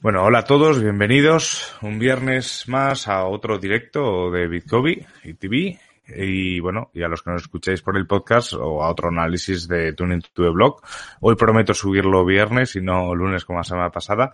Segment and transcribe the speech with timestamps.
[0.00, 5.78] Bueno, hola a todos, bienvenidos un viernes más a otro directo de Bitcoin y TV.
[6.06, 9.68] Y bueno, y a los que nos escucháis por el podcast o a otro análisis
[9.68, 10.80] de Tuning to the Blog.
[11.20, 14.32] Hoy prometo subirlo viernes y no lunes como la semana pasada.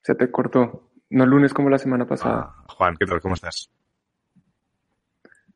[0.00, 0.90] Se te cortó.
[1.10, 2.54] No lunes como la semana pasada.
[2.56, 3.20] Ah, Juan, ¿qué tal?
[3.20, 3.70] ¿Cómo estás?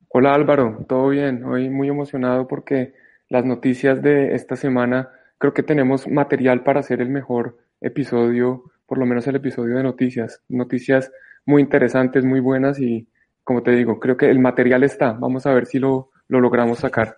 [0.09, 1.45] Hola Álvaro, todo bien.
[1.45, 2.95] Hoy muy emocionado porque
[3.29, 8.99] las noticias de esta semana creo que tenemos material para hacer el mejor episodio, por
[8.99, 10.43] lo menos el episodio de noticias.
[10.49, 11.11] Noticias
[11.47, 13.09] muy interesantes, muy buenas y
[13.45, 15.13] como te digo, creo que el material está.
[15.13, 17.15] Vamos a ver si lo, lo logramos sacar.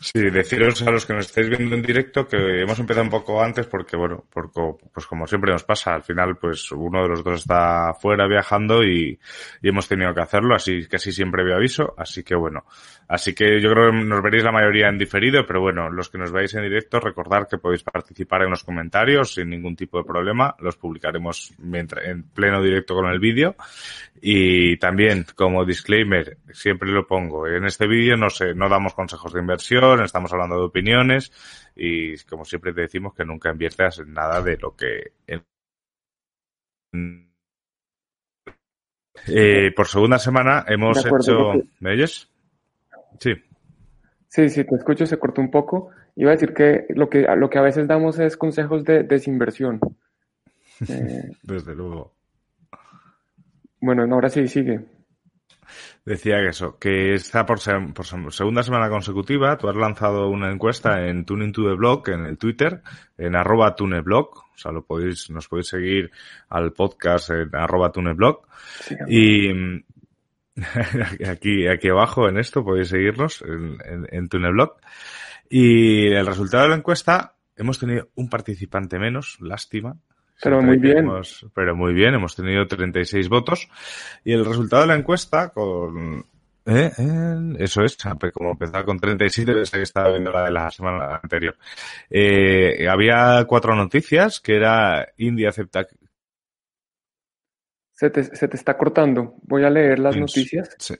[0.00, 3.42] Sí, deciros a los que nos estáis viendo en directo que hemos empezado un poco
[3.42, 7.40] antes porque, bueno, pues como siempre nos pasa, al final pues uno de los dos
[7.40, 9.18] está fuera viajando y,
[9.60, 12.64] y hemos tenido que hacerlo, así así siempre veo aviso, así que bueno,
[13.08, 16.18] así que yo creo que nos veréis la mayoría en diferido, pero bueno, los que
[16.18, 20.04] nos veáis en directo, recordad que podéis participar en los comentarios sin ningún tipo de
[20.04, 23.56] problema, los publicaremos mientras, en pleno directo con el vídeo
[24.20, 29.32] y también como disclaimer, siempre lo pongo, en este vídeo no sé, no damos consejos
[29.32, 31.32] de inversión, estamos hablando de opiniones
[31.74, 35.12] y como siempre te decimos que nunca inviertas en nada de lo que...
[39.26, 41.52] Eh, por segunda semana hemos hecho...
[41.80, 42.30] ¿Me oyes?
[43.18, 43.34] Sí.
[44.28, 45.90] Sí, sí, te escucho, se cortó un poco.
[46.16, 49.80] Iba a decir que lo que, lo que a veces damos es consejos de desinversión.
[50.88, 52.14] Eh, Desde luego.
[53.80, 54.84] Bueno, ahora sí, sigue.
[56.04, 57.58] Decía que eso, que está por,
[57.94, 62.26] por, segunda semana consecutiva, tú has lanzado una encuesta en Tuning to the Blog, en
[62.26, 62.82] el Twitter,
[63.16, 66.10] en arroba tuneblog, o sea, lo podéis, nos podéis seguir
[66.48, 68.42] al podcast en arroba tuneblog.
[69.08, 69.50] y
[71.28, 74.76] aquí, aquí abajo en esto podéis seguirnos en, en, en tuneblog.
[75.50, 79.96] Y el resultado de la encuesta, hemos tenido un participante menos, lástima,
[80.40, 81.08] pero muy bien.
[81.54, 83.68] pero muy bien, hemos tenido 36 votos.
[84.24, 86.24] Y el resultado de la encuesta con...
[86.66, 86.92] ¿Eh?
[87.58, 87.96] Eso es,
[88.32, 91.56] como empezaba con 37, que estaba viendo la de la semana anterior.
[92.10, 95.86] Eh, había cuatro noticias, que era India acepta...
[97.92, 99.34] Se te, se te está cortando.
[99.42, 100.76] Voy a leer las noticias.
[100.78, 100.94] Sí.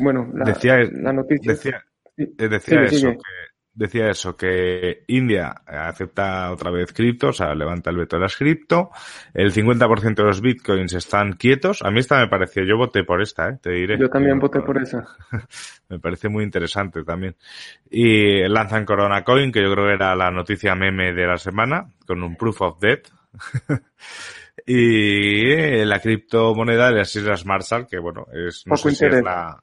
[0.00, 1.52] Bueno, la, decía, la noticia...
[1.52, 1.84] Decía,
[2.16, 7.98] decía eso, que decía eso, que India acepta otra vez cripto, o sea, levanta el
[7.98, 8.90] veto de las cripto,
[9.34, 11.82] el 50% de los bitcoins están quietos.
[11.82, 13.58] A mí esta me pareció, yo voté por esta, ¿eh?
[13.60, 13.98] te diré.
[13.98, 15.06] Yo también voté por esa.
[15.88, 17.36] me parece muy interesante también.
[17.90, 21.86] Y lanzan Corona Coin, que yo creo que era la noticia meme de la semana,
[22.06, 23.08] con un proof of debt.
[24.66, 29.60] y la criptomoneda de las Islas Marshall, que bueno, es, no sé si es la,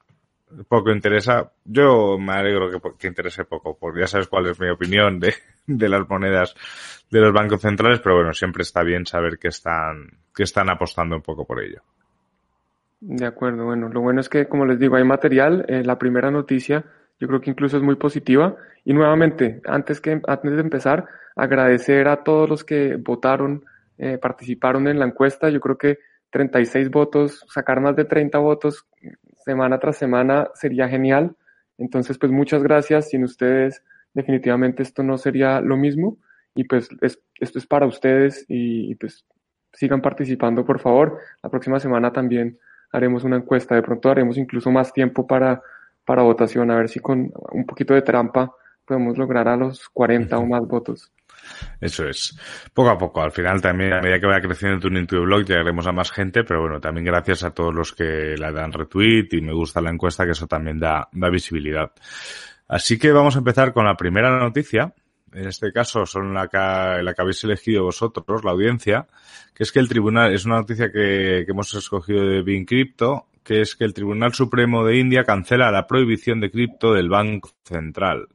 [0.68, 1.50] poco interesa.
[1.64, 5.34] Yo me alegro que, que, interese poco, porque ya sabes cuál es mi opinión de,
[5.66, 6.54] de las monedas
[7.10, 11.16] de los bancos centrales, pero bueno, siempre está bien saber que están, que están apostando
[11.16, 11.82] un poco por ello.
[13.00, 15.64] De acuerdo, bueno, lo bueno es que, como les digo, hay material.
[15.68, 16.84] Eh, la primera noticia,
[17.20, 18.56] yo creo que incluso es muy positiva.
[18.84, 23.64] Y nuevamente, antes, que, antes de empezar, agradecer a todos los que votaron,
[23.98, 25.50] eh, participaron en la encuesta.
[25.50, 25.98] Yo creo que
[26.30, 28.86] 36 votos, sacar más de 30 votos
[29.44, 31.36] semana tras semana sería genial.
[31.78, 33.10] Entonces, pues muchas gracias.
[33.10, 33.82] Sin ustedes,
[34.14, 36.18] definitivamente esto no sería lo mismo.
[36.54, 39.24] Y pues es, esto es para ustedes y, y, pues
[39.72, 41.18] sigan participando, por favor.
[41.42, 42.58] La próxima semana también
[42.92, 43.74] haremos una encuesta.
[43.74, 45.60] De pronto haremos incluso más tiempo para,
[46.04, 48.52] para votación, a ver si con un poquito de trampa
[48.84, 51.12] podemos lograr a los 40 o más votos.
[51.80, 52.36] Eso es.
[52.72, 53.22] Poco a poco.
[53.22, 56.44] Al final también, a medida que vaya creciendo tu Into Blog, llegaremos a más gente,
[56.44, 59.90] pero bueno, también gracias a todos los que la dan retweet y me gusta la
[59.90, 61.92] encuesta, que eso también da, da visibilidad.
[62.68, 64.94] Así que vamos a empezar con la primera noticia.
[65.32, 69.08] En este caso son la que, la que habéis elegido vosotros, la audiencia,
[69.52, 73.26] que es que el tribunal, es una noticia que, que hemos escogido de Bin Crypto,
[73.44, 77.50] que es que el Tribunal Supremo de India cancela la prohibición de cripto del Banco
[77.62, 78.28] Central.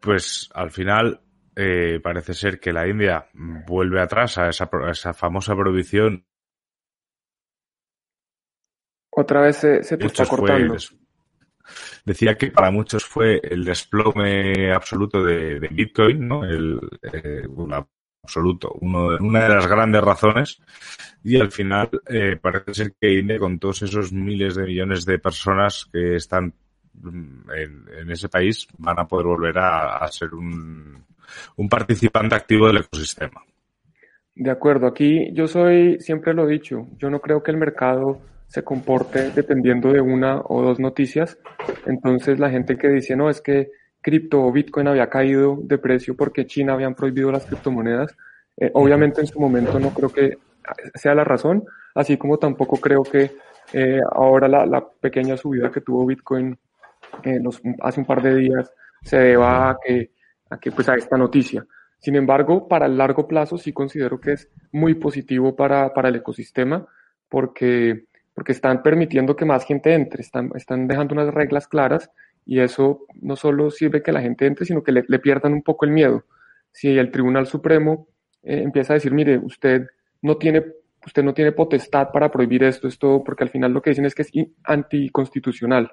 [0.00, 1.20] Pues al final
[1.60, 6.24] eh, parece ser que la India vuelve atrás a esa, a esa famosa prohibición.
[9.10, 10.78] Otra vez se, se te está cortando.
[10.78, 10.96] Fue,
[12.04, 16.44] decía que para muchos fue el desplome absoluto de, Bitcoin, ¿no?
[16.44, 16.78] El,
[17.12, 17.42] eh,
[18.22, 20.62] absoluto, uno, una de las grandes razones.
[21.24, 25.18] Y al final eh, parece ser que India, con todos esos miles de millones de
[25.18, 26.54] personas que están
[26.94, 31.04] mm, en, ese país, van a poder volver a, ser un,
[31.56, 33.42] un participante activo del ecosistema.
[34.34, 38.20] De acuerdo, aquí yo soy, siempre lo he dicho, yo no creo que el mercado
[38.46, 41.38] se comporte dependiendo de una o dos noticias.
[41.86, 43.70] Entonces la gente que dice, no, es que
[44.00, 48.16] cripto o Bitcoin había caído de precio porque China habían prohibido las criptomonedas,
[48.56, 50.38] eh, obviamente en su momento no creo que
[50.94, 51.64] sea la razón,
[51.94, 53.32] así como tampoco creo que
[53.72, 56.58] eh, ahora la, la, pequeña subida que tuvo Bitcoin
[57.22, 58.72] eh, los, hace un par de días
[59.02, 60.10] se deba a que,
[60.50, 61.66] a que pues a esta noticia.
[61.98, 66.16] Sin embargo, para el largo plazo sí considero que es muy positivo para, para el
[66.16, 66.86] ecosistema
[67.28, 68.04] porque
[68.38, 72.08] porque están permitiendo que más gente entre, están, están dejando unas reglas claras
[72.46, 75.84] y eso no solo sirve que la gente entre, sino que le, pierdan un poco
[75.86, 76.24] el miedo.
[76.70, 78.06] Si el Tribunal Supremo
[78.44, 79.88] eh, empieza a decir, mire, usted
[80.22, 80.64] no tiene
[81.04, 84.14] usted no tiene potestad para prohibir esto, esto, porque al final lo que dicen es
[84.14, 84.30] que es
[84.62, 85.90] anticonstitucional.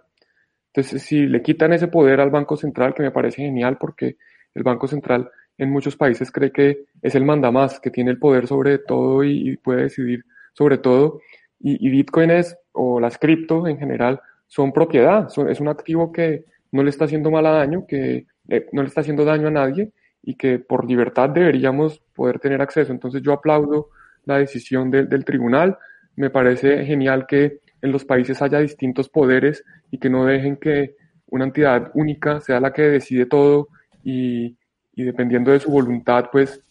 [0.68, 4.18] Entonces, si le quitan ese poder al Banco Central, que me parece genial, porque
[4.56, 8.48] el Banco Central en muchos países cree que es el mandamás, que tiene el poder
[8.48, 10.26] sobre todo y puede decidir
[10.56, 11.20] sobre todo,
[11.60, 16.84] y, Bitcoin es, o las cripto en general, son propiedad, es un activo que no
[16.84, 19.92] le está haciendo mal a daño, que eh, no le está haciendo daño a nadie
[20.22, 22.92] y que por libertad deberíamos poder tener acceso.
[22.92, 23.90] Entonces yo aplaudo
[24.26, 25.78] la decisión del tribunal,
[26.16, 30.96] me parece genial que en los países haya distintos poderes y que no dejen que
[31.28, 33.70] una entidad única sea la que decide todo
[34.06, 34.58] y,
[34.96, 36.62] dependiendo de su voluntad, pues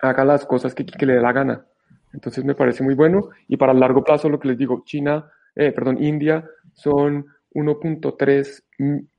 [0.00, 1.66] haga las cosas que, que le dé la gana.
[2.12, 3.30] Entonces me parece muy bueno.
[3.48, 8.62] Y para el largo plazo, lo que les digo, China, eh, perdón, India son 1.3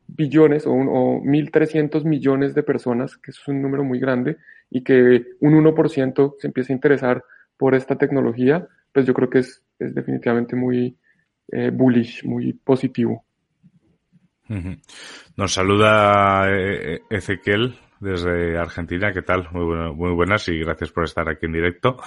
[0.07, 4.37] billones o, o 1.300 millones de personas, que es un número muy grande,
[4.69, 7.23] y que un 1% se empiece a interesar
[7.57, 10.97] por esta tecnología, pues yo creo que es, es definitivamente muy
[11.51, 13.25] eh, bullish, muy positivo.
[15.35, 19.11] Nos saluda eh, Ezequiel desde Argentina.
[19.11, 19.47] ¿Qué tal?
[19.51, 21.97] Muy, bueno, muy buenas y gracias por estar aquí en directo.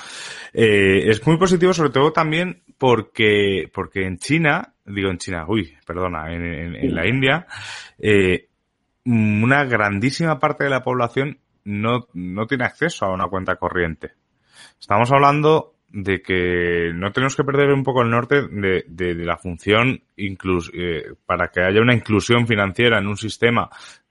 [0.53, 5.77] Eh, es muy positivo sobre todo también porque, porque en China, digo en China, uy,
[5.87, 7.47] perdona, en, la India,
[7.99, 8.49] eh,
[9.05, 14.13] una grandísima parte de la población no, no tiene acceso a una cuenta corriente.
[14.79, 19.37] Estamos hablando de que no tenemos que perder un poco el norte de, de, la
[19.37, 23.69] función inclus, eh, para que haya una inclusión financiera en un sistema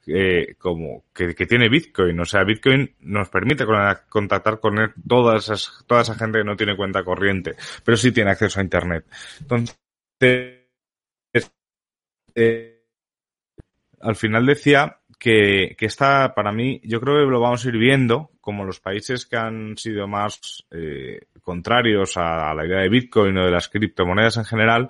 [0.08, 2.20] eh, como que, tiene Bitcoin.
[2.20, 3.66] O sea, Bitcoin nos permite
[4.10, 5.40] contactar con él, toda,
[5.86, 9.06] toda esa gente que no tiene cuenta corriente, pero sí tiene acceso a Internet.
[9.42, 9.78] Entonces,
[12.36, 12.84] eh,
[14.02, 17.77] al final decía que, que esta, para mí, yo creo que lo vamos a ir
[17.77, 22.89] viendo, como los países que han sido más eh, contrarios a, a la idea de
[22.89, 24.89] Bitcoin o de las criptomonedas en general,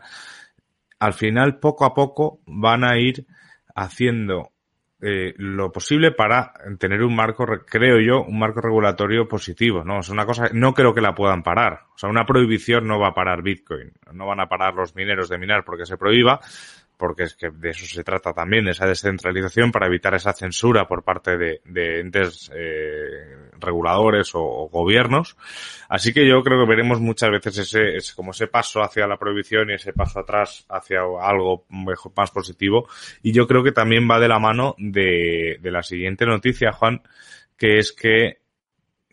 [1.00, 3.26] al final, poco a poco, van a ir
[3.74, 4.52] haciendo
[5.02, 10.02] eh, lo posible para tener un marco, creo yo, un marco regulatorio positivo, ¿no?
[10.02, 11.86] Es una cosa, no creo que la puedan parar.
[11.96, 13.94] O sea, una prohibición no va a parar Bitcoin.
[14.12, 16.42] No van a parar los mineros de minar porque se prohíba,
[17.00, 21.06] porque es que de eso se trata también, esa descentralización para evitar esa censura por
[21.06, 21.62] parte de,
[22.02, 25.38] entes eh, reguladores o, gobiernos.
[25.88, 29.16] Así que yo creo que veremos muchas veces ese, ese, como ese paso hacia la
[29.16, 32.90] prohibición y ese paso atrás hacia algo mejor, más positivo.
[33.24, 37.02] Y yo creo que también va de la mano de, de la siguiente noticia, Juan,
[37.58, 38.40] que es que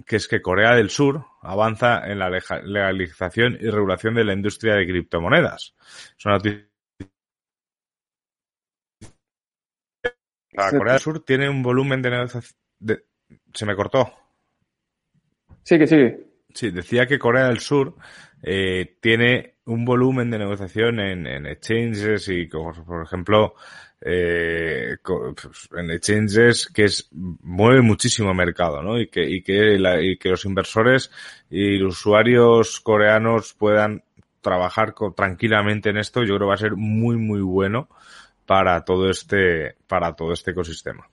[0.04, 4.74] que es que Corea del Sur avanza en la legalización y regulación de la industria
[4.74, 5.74] de criptomonedas.
[6.18, 6.26] Es
[10.56, 12.58] La Corea del Sur tiene un volumen de negociación.
[13.52, 14.12] Se me cortó.
[15.62, 16.26] Sigue, sigue.
[16.54, 17.96] Sí, decía que Corea del Sur
[18.42, 23.54] eh, tiene un volumen de negociación en, en exchanges y, como por ejemplo,
[24.00, 28.98] eh, pues, en exchanges que es, mueve muchísimo mercado, ¿no?
[29.00, 31.10] Y que, y que, la, y que los inversores
[31.50, 34.04] y los usuarios coreanos puedan
[34.40, 37.88] trabajar tranquilamente en esto, yo creo que va a ser muy, muy bueno
[38.46, 41.08] para todo este, para todo este ecosistema.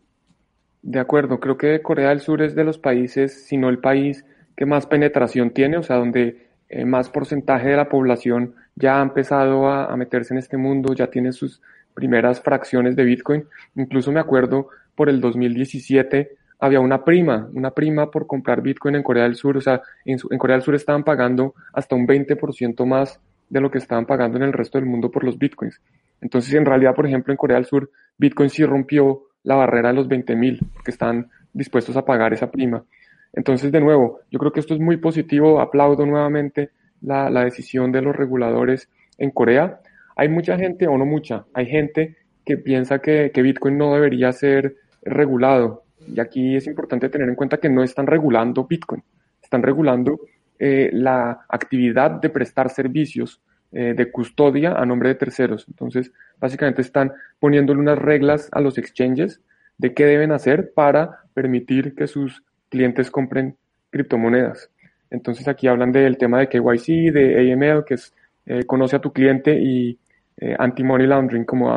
[0.83, 4.25] De acuerdo, creo que Corea del Sur es de los países, si no el país
[4.55, 9.03] que más penetración tiene, o sea, donde eh, más porcentaje de la población ya ha
[9.03, 11.61] empezado a, meterse en este mundo, ya tiene sus
[11.93, 13.45] primeras fracciones de Bitcoin.
[13.75, 19.03] Incluso me acuerdo por el 2017 había una prima, una prima por comprar Bitcoin en
[19.03, 22.85] Corea del Sur, o sea, en, en Corea del Sur estaban pagando hasta un 20%
[22.85, 25.79] más de lo que estaban pagando en el resto del mundo por los Bitcoins.
[26.24, 29.96] Entonces, en realidad, por ejemplo, en Corea del Sur, Bitcoin sí rompió la barrera de
[29.96, 32.86] los 20 mil, porque están dispuestos a pagar esa prima.
[33.34, 35.60] Entonces, de nuevo, yo creo que esto es muy positivo.
[35.60, 36.70] Aplaudo nuevamente
[37.01, 39.82] la, la decisión de los reguladores en Corea.
[40.15, 42.15] Hay mucha gente, o no mucha, hay gente
[42.46, 45.84] que piensa que, que Bitcoin no debería ser regulado.
[46.08, 49.03] Y aquí es importante tener en cuenta que no están regulando Bitcoin,
[49.42, 50.22] están regulando
[50.58, 53.42] eh, la actividad de prestar servicios
[53.74, 55.65] eh, de custodia a nombre de terceros.
[55.68, 59.42] Entonces, básicamente están poniéndole unas reglas a los exchanges
[59.80, 63.58] de qué deben hacer para permitir que sus clientes compren
[63.89, 64.70] criptomonedas.
[65.10, 68.13] Entonces, aquí hablan del tema de KYC, de AML, que es
[68.46, 69.98] eh, conoce a tu cliente y
[70.38, 71.75] eh, anti-money laundering, como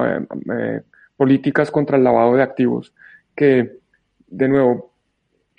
[1.17, 2.93] políticas contra el lavado de activos,
[3.35, 3.79] que,
[4.27, 4.93] de nuevo,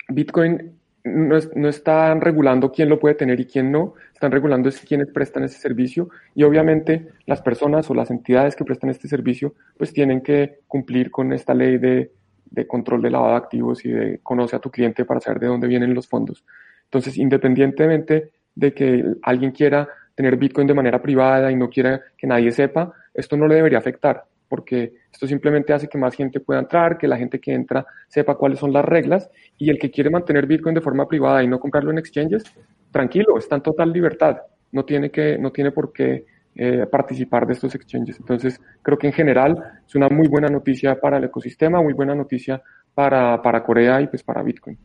[0.08, 0.77] Bitcoin
[1.08, 4.80] no, es, no, están regulando quién lo puede tener y quién no, están regulando es
[4.80, 9.54] quiénes prestan ese servicio y obviamente las personas o las entidades que prestan este servicio
[9.76, 12.12] pues tienen que cumplir con esta ley de,
[12.50, 15.46] de control de lavado de activos y de conoce a tu cliente para saber de
[15.48, 16.44] dónde vienen los fondos.
[16.84, 22.26] Entonces, independientemente de que alguien quiera tener Bitcoin de manera privada y no quiera que
[22.26, 26.60] nadie sepa, esto no le debería afectar, porque esto simplemente hace que más gente pueda
[26.60, 30.10] entrar, que la gente que entra sepa cuáles son las reglas y el que quiere
[30.10, 32.44] mantener Bitcoin de forma privada y no comprarlo en exchanges,
[32.90, 34.38] tranquilo, está en total libertad,
[34.72, 36.24] no tiene, que, no tiene por qué
[36.54, 38.18] eh, participar de estos exchanges.
[38.18, 42.14] Entonces, creo que en general es una muy buena noticia para el ecosistema, muy buena
[42.14, 42.60] noticia
[42.94, 44.78] para, para Corea y pues para Bitcoin.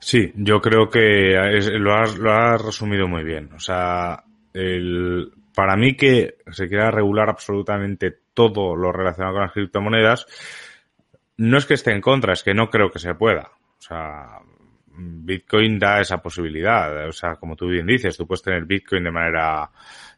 [0.00, 1.34] Sí, yo creo que
[1.78, 3.50] lo, has, lo has resumido muy bien.
[3.54, 9.52] O sea, el, para mí que se quiera regular absolutamente todo lo relacionado con las
[9.52, 10.26] criptomonedas,
[11.36, 13.50] no es que esté en contra, es que no creo que se pueda.
[13.78, 14.40] O sea,
[14.96, 17.08] Bitcoin da esa posibilidad.
[17.08, 19.70] O sea, como tú bien dices, tú puedes tener Bitcoin de manera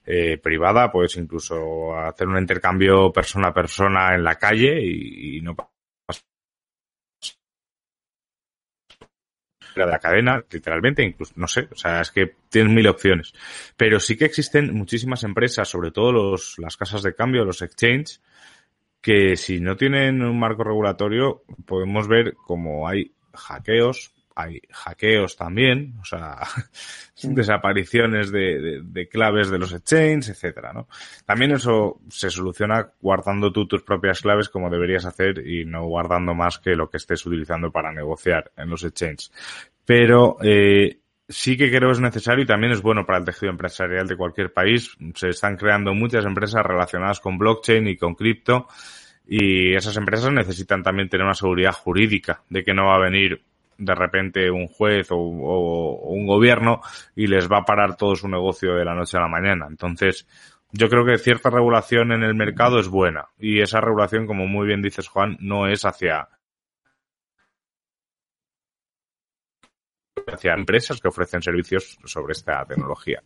[0.05, 5.41] eh, privada, puedes incluso hacer un intercambio persona a persona en la calle y, y
[5.41, 5.55] no
[9.85, 13.35] de la cadena, literalmente, incluso, no sé, o sea, es que tienes mil opciones.
[13.77, 18.23] Pero sí que existen muchísimas empresas, sobre todo los, las casas de cambio, los exchanges,
[19.01, 25.95] que si no tienen un marco regulatorio, podemos ver como hay hackeos, hay hackeos también,
[26.01, 26.39] o sea,
[27.23, 30.89] desapariciones de, de, de, claves de los exchanges, etcétera, ¿no?
[31.25, 36.35] También eso se soluciona guardando tú tus propias claves como deberías hacer y no guardando
[36.35, 39.33] más que lo que estés utilizando para negociar en los exchanges.
[39.87, 44.07] Pero eh, sí que creo es necesario y también es bueno para el tejido empresarial
[44.07, 44.97] de cualquier país.
[45.15, 48.69] Se están creando muchas empresas relacionadas con blockchain y con cripto
[49.27, 53.43] y esas empresas necesitan también tener una seguridad jurídica de que no va a venir
[53.79, 56.81] de repente un juez o, un gobierno
[57.15, 59.67] y les va a parar todo su negocio de la noche a la mañana.
[59.69, 60.27] Entonces,
[60.73, 64.67] yo creo que cierta regulación en el mercado es buena y esa regulación, como muy
[64.67, 66.29] bien dices Juan, no es hacia
[70.27, 73.23] hacia empresas que ofrecen servicios sobre esta tecnología.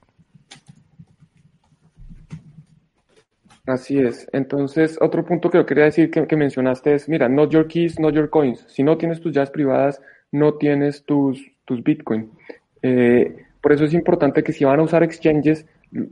[3.66, 4.26] Así es.
[4.32, 8.00] Entonces, otro punto que yo quería decir que, que mencionaste es, mira, not your keys,
[8.00, 8.64] not your coins.
[8.68, 10.00] Si no tienes tus llaves privadas,
[10.32, 12.30] no tienes tus, tus Bitcoin.
[12.82, 15.66] Eh, por eso es importante que si van a usar exchanges,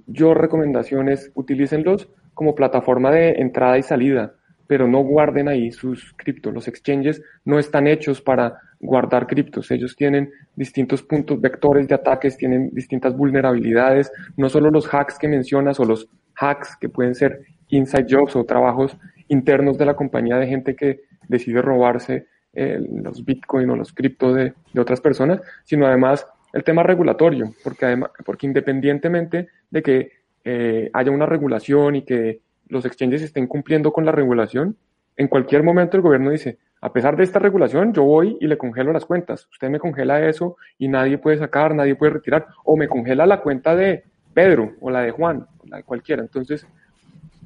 [0.06, 4.34] yo recomendaciones, utilícenlos como plataforma de entrada y salida,
[4.66, 6.52] pero no guarden ahí sus criptos.
[6.52, 9.70] Los exchanges no están hechos para guardar criptos.
[9.70, 15.28] Ellos tienen distintos puntos, vectores de ataques, tienen distintas vulnerabilidades, no solo los hacks que
[15.28, 18.96] mencionas o los hacks que pueden ser inside jobs o trabajos
[19.28, 22.26] internos de la compañía de gente que decide robarse
[22.60, 27.86] eh, los bitcoin o los cripto de, otras personas, sino además el tema regulatorio, porque,
[27.86, 30.12] además, porque independientemente de que
[30.42, 34.76] eh, haya una regulación y que los exchanges estén cumpliendo con la regulación,
[35.16, 38.58] en cualquier momento el gobierno dice, a pesar de esta regulación, yo voy y le
[38.58, 39.46] congelo las cuentas.
[39.52, 43.40] Usted me congela eso y nadie puede sacar, nadie puede retirar, o me congela la
[43.40, 44.02] cuenta de
[44.34, 46.22] Pedro o la de Juan, o la de cualquiera.
[46.22, 46.66] Entonces,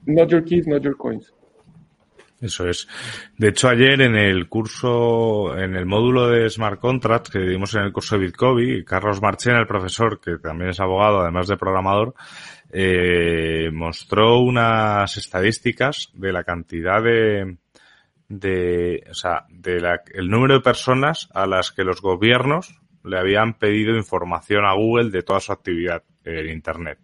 [0.06, 1.34] not your keys, not your coins.
[2.42, 2.88] Eso es.
[3.38, 7.82] De hecho, ayer en el curso, en el módulo de Smart Contracts que dimos en
[7.82, 12.14] el curso de Bitcoin, Carlos Marchena, el profesor, que también es abogado, además de programador,
[12.72, 17.58] eh, mostró unas estadísticas de la cantidad de,
[18.28, 23.18] de, o sea, de la, el número de personas a las que los gobiernos le
[23.18, 26.98] habían pedido información a Google de toda su actividad en Internet.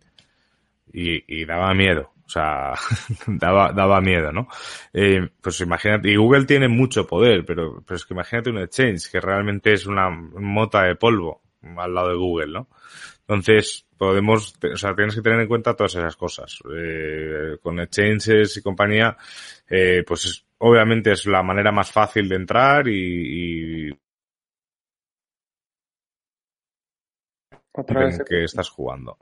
[0.92, 2.12] Y, y daba miedo.
[2.28, 2.74] O sea,
[3.26, 4.48] daba, daba miedo, ¿no?
[4.92, 9.10] Eh, pues imagínate, y Google tiene mucho poder, pero, pero es que imagínate un exchange
[9.10, 11.40] que realmente es una mota de polvo
[11.78, 12.68] al lado de Google, ¿no?
[13.20, 16.58] Entonces, podemos, o sea, tienes que tener en cuenta todas esas cosas.
[16.70, 19.16] Eh, con exchanges y compañía,
[19.66, 23.98] eh, pues obviamente es la manera más fácil de entrar y, y
[27.72, 28.18] Otra vez.
[28.18, 29.16] en qué estás jugando.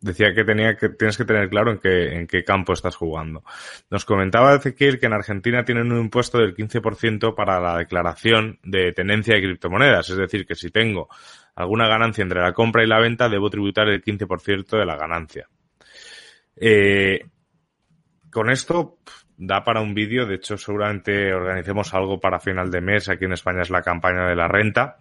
[0.00, 3.44] Decía que tenía que tienes que tener claro en qué, en qué campo estás jugando.
[3.90, 8.92] Nos comentaba Ezequiel que en Argentina tienen un impuesto del 15% para la declaración de
[8.92, 10.08] tenencia de criptomonedas.
[10.08, 11.08] Es decir, que si tengo
[11.54, 15.48] alguna ganancia entre la compra y la venta, debo tributar el 15% de la ganancia.
[16.56, 17.26] Eh,
[18.30, 18.98] con esto
[19.36, 23.32] da para un vídeo, de hecho seguramente organicemos algo para final de mes, aquí en
[23.32, 24.98] España es la campaña de la renta,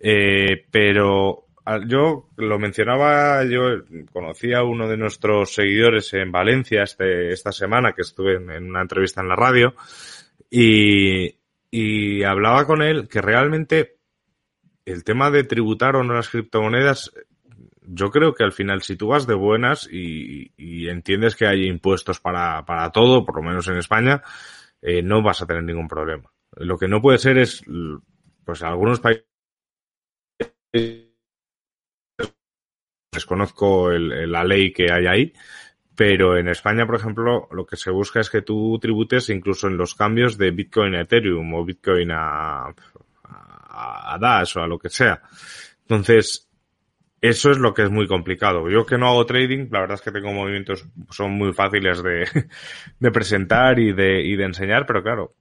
[0.00, 1.45] eh, pero
[1.86, 7.92] yo lo mencionaba, yo conocí a uno de nuestros seguidores en Valencia este, esta semana,
[7.92, 9.74] que estuve en, una entrevista en la radio,
[10.50, 11.36] y,
[11.70, 13.96] y hablaba con él que realmente
[14.84, 17.12] el tema de tributar o no las criptomonedas,
[17.82, 21.66] yo creo que al final si tú vas de buenas y, y entiendes que hay
[21.66, 24.22] impuestos para, para todo, por lo menos en España,
[24.82, 26.30] eh, no vas a tener ningún problema.
[26.52, 27.64] Lo que no puede ser es,
[28.44, 29.24] pues algunos países
[33.16, 35.32] desconozco la ley que hay ahí,
[35.96, 39.76] pero en España, por ejemplo, lo que se busca es que tú tributes incluso en
[39.76, 42.66] los cambios de Bitcoin a Ethereum o Bitcoin a,
[43.24, 45.22] a, a Dash o a lo que sea.
[45.82, 46.48] Entonces,
[47.20, 48.68] eso es lo que es muy complicado.
[48.68, 52.28] Yo que no hago trading, la verdad es que tengo movimientos, son muy fáciles de,
[53.00, 55.34] de presentar y de, y de enseñar, pero claro,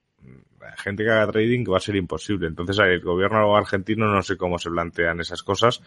[0.78, 2.48] gente que haga trading va a ser imposible.
[2.48, 5.82] Entonces, el gobierno argentino no sé cómo se plantean esas cosas,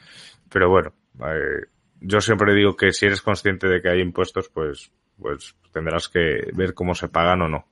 [0.51, 1.67] pero bueno, eh,
[2.01, 4.91] yo siempre digo que si eres consciente de que hay impuestos, pues,
[5.21, 7.67] pues tendrás que ver cómo se pagan o no.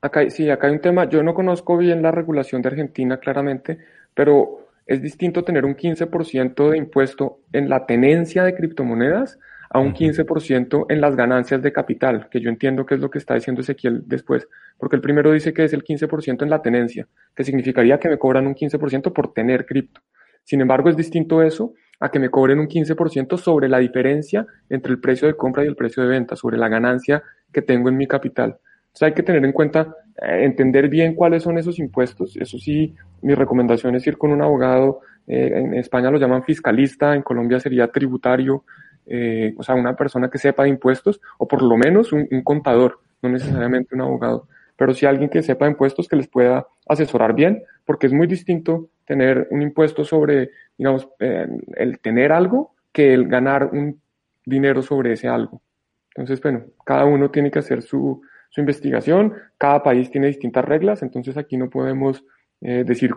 [0.00, 3.78] Acá, sí, acá hay un tema, yo no conozco bien la regulación de Argentina claramente,
[4.12, 9.38] pero es distinto tener un 15% de impuesto en la tenencia de criptomonedas
[9.70, 13.18] a un 15% en las ganancias de capital, que yo entiendo que es lo que
[13.18, 14.46] está diciendo Ezequiel después,
[14.78, 18.18] porque el primero dice que es el 15% en la tenencia, que significaría que me
[18.18, 20.00] cobran un 15% por tener cripto.
[20.44, 24.92] Sin embargo, es distinto eso a que me cobren un 15% sobre la diferencia entre
[24.92, 27.96] el precio de compra y el precio de venta, sobre la ganancia que tengo en
[27.96, 28.58] mi capital.
[28.86, 32.36] Entonces hay que tener en cuenta, eh, entender bien cuáles son esos impuestos.
[32.36, 35.00] Eso sí, mi recomendación es ir con un abogado.
[35.26, 38.64] Eh, en España lo llaman fiscalista, en Colombia sería tributario,
[39.06, 42.42] eh, o sea, una persona que sepa de impuestos, o por lo menos un, un
[42.42, 47.34] contador, no necesariamente un abogado pero sí alguien que sepa impuestos que les pueda asesorar
[47.34, 53.28] bien, porque es muy distinto tener un impuesto sobre digamos, el tener algo que el
[53.28, 54.00] ganar un
[54.44, 55.62] dinero sobre ese algo.
[56.10, 61.02] Entonces, bueno, cada uno tiene que hacer su, su investigación, cada país tiene distintas reglas,
[61.02, 62.24] entonces aquí no podemos
[62.60, 63.12] eh, decir,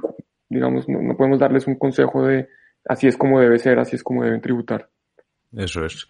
[0.49, 2.49] digamos, no, no podemos darles un consejo de
[2.85, 4.89] así es como debe ser, así es como deben tributar.
[5.53, 6.07] Eso es.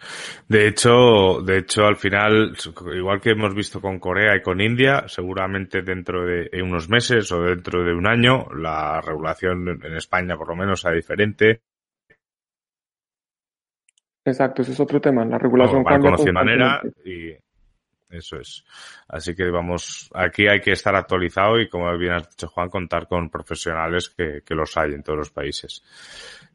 [0.48, 2.56] De hecho, de hecho, al final,
[2.94, 7.42] igual que hemos visto con Corea y con India, seguramente dentro de unos meses o
[7.42, 11.62] dentro de un año, la regulación en España por lo menos sea diferente.
[14.26, 15.24] Exacto, ese es otro tema.
[15.24, 17.32] La regulación va cambia manera y
[18.10, 18.64] eso es.
[19.08, 23.08] Así que vamos, aquí hay que estar actualizado y como bien has dicho Juan, contar
[23.08, 25.84] con profesionales que, que los hay en todos los países.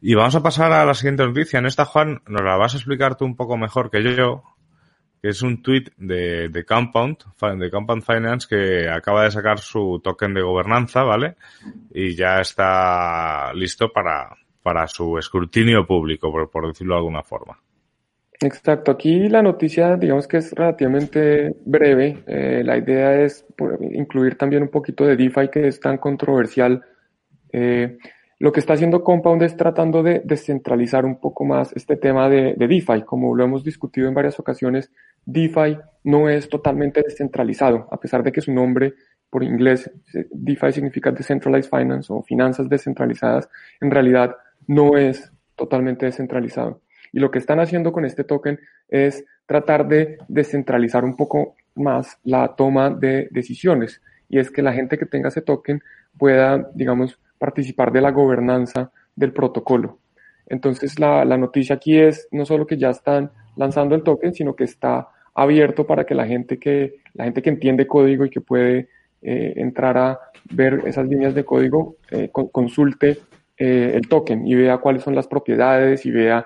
[0.01, 1.59] Y vamos a pasar a la siguiente noticia.
[1.59, 4.43] En esta, Juan, nos la vas a explicar tú un poco mejor que yo,
[5.23, 7.19] que es un tweet de, de Compound,
[7.59, 11.37] de Compound Finance, que acaba de sacar su token de gobernanza, ¿vale?
[11.95, 17.61] Y ya está listo para, para su escrutinio público, por, por decirlo de alguna forma.
[18.43, 22.25] Exacto, aquí la noticia digamos que es relativamente breve.
[22.27, 23.47] Eh, la idea es
[23.93, 26.83] incluir también un poquito de DeFi que es tan controversial.
[27.53, 27.99] Eh,
[28.41, 32.55] lo que está haciendo Compound es tratando de descentralizar un poco más este tema de,
[32.57, 33.03] de DeFi.
[33.07, 34.91] Como lo hemos discutido en varias ocasiones,
[35.25, 38.95] DeFi no es totalmente descentralizado, a pesar de que su nombre
[39.33, 39.91] por inglés,
[40.31, 43.49] DeFi significa Decentralized Finance o finanzas descentralizadas,
[43.81, 46.82] en realidad no es totalmente descentralizado.
[47.13, 52.19] Y lo que están haciendo con este token es tratar de descentralizar un poco más
[52.25, 54.01] la toma de decisiones.
[54.29, 55.83] Y es que la gente que tenga ese token
[56.19, 59.99] pueda, digamos, participar de la gobernanza del protocolo.
[60.47, 64.55] Entonces, la, la noticia aquí es no solo que ya están lanzando el token, sino
[64.57, 68.41] que está abierto para que la gente que, la gente que entiende código y que
[68.41, 68.89] puede
[69.23, 70.19] eh, entrar a
[70.51, 73.19] ver esas líneas de código, eh, con- consulte
[73.57, 76.45] eh, el token y vea cuáles son las propiedades y vea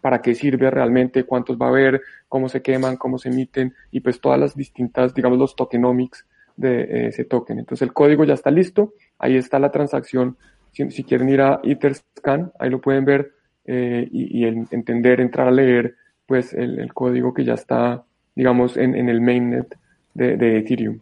[0.00, 4.00] para qué sirve realmente, cuántos va a haber, cómo se queman, cómo se emiten y
[4.00, 7.58] pues todas las distintas, digamos, los tokenomics de eh, ese token.
[7.58, 10.36] Entonces el código ya está listo, ahí está la transacción.
[10.72, 13.32] Si, quieren ir a Etherscan, ahí lo pueden ver
[13.64, 15.96] eh, y, el entender, entrar a leer
[16.26, 18.04] pues el, código que ya está,
[18.36, 19.76] digamos, en, el mainnet
[20.14, 21.00] de, Ethereum.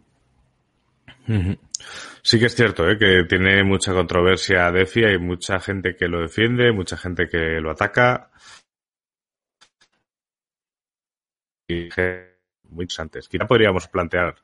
[2.23, 2.97] Sí que es cierto, ¿eh?
[2.97, 7.71] que tiene mucha controversia DeFi, hay mucha gente que lo defiende, mucha gente que lo
[7.71, 8.31] ataca.
[11.55, 13.27] Y muy interesantes.
[13.27, 14.35] Quizá podríamos plantear,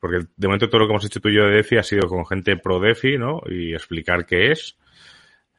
[0.00, 2.08] porque de momento todo lo que hemos hecho tú y yo de DeFi ha sido
[2.08, 3.40] con gente pro DeFi, ¿no?
[3.46, 4.76] Y explicar qué es.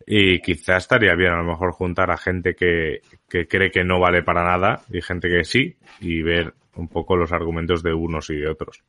[0.06, 4.00] Y quizá estaría bien a lo mejor juntar a gente que, que cree que no
[4.00, 8.30] vale para nada y gente que sí y ver un poco los argumentos de unos
[8.30, 8.84] y de otros.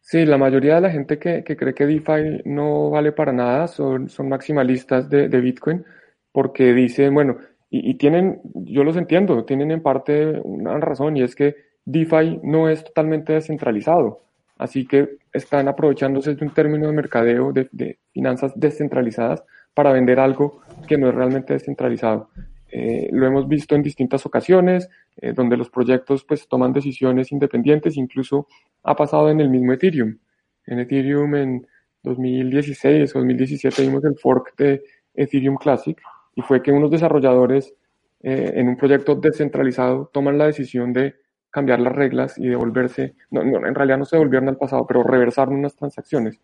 [0.00, 4.08] Sí, la mayoría de la gente que, cree que DeFi no vale para nada son,
[4.08, 5.84] son maximalistas de, Bitcoin
[6.30, 7.38] porque dicen, bueno,
[7.74, 12.38] y, y, tienen, yo los entiendo, tienen en parte una razón y es que DeFi
[12.44, 14.20] no es totalmente descentralizado.
[14.56, 19.42] Así que están aprovechándose de un término de mercadeo de, finanzas descentralizadas
[19.74, 22.30] para vender algo que no es realmente descentralizado.
[22.70, 27.96] Eh, lo hemos visto en distintas ocasiones, eh, donde los proyectos pues toman decisiones independientes,
[27.96, 28.46] incluso
[28.84, 30.16] ha pasado en el mismo Ethereum.
[30.66, 31.66] En Ethereum en
[32.04, 34.80] 2016 o 2017 vimos el fork de
[35.12, 36.00] Ethereum Classic
[36.34, 37.74] y fue que unos desarrolladores
[38.22, 41.14] eh, en un proyecto descentralizado toman la decisión de
[41.50, 45.50] cambiar las reglas y devolverse, no, en realidad no se devolvieron al pasado, pero reversar
[45.50, 46.40] unas transacciones.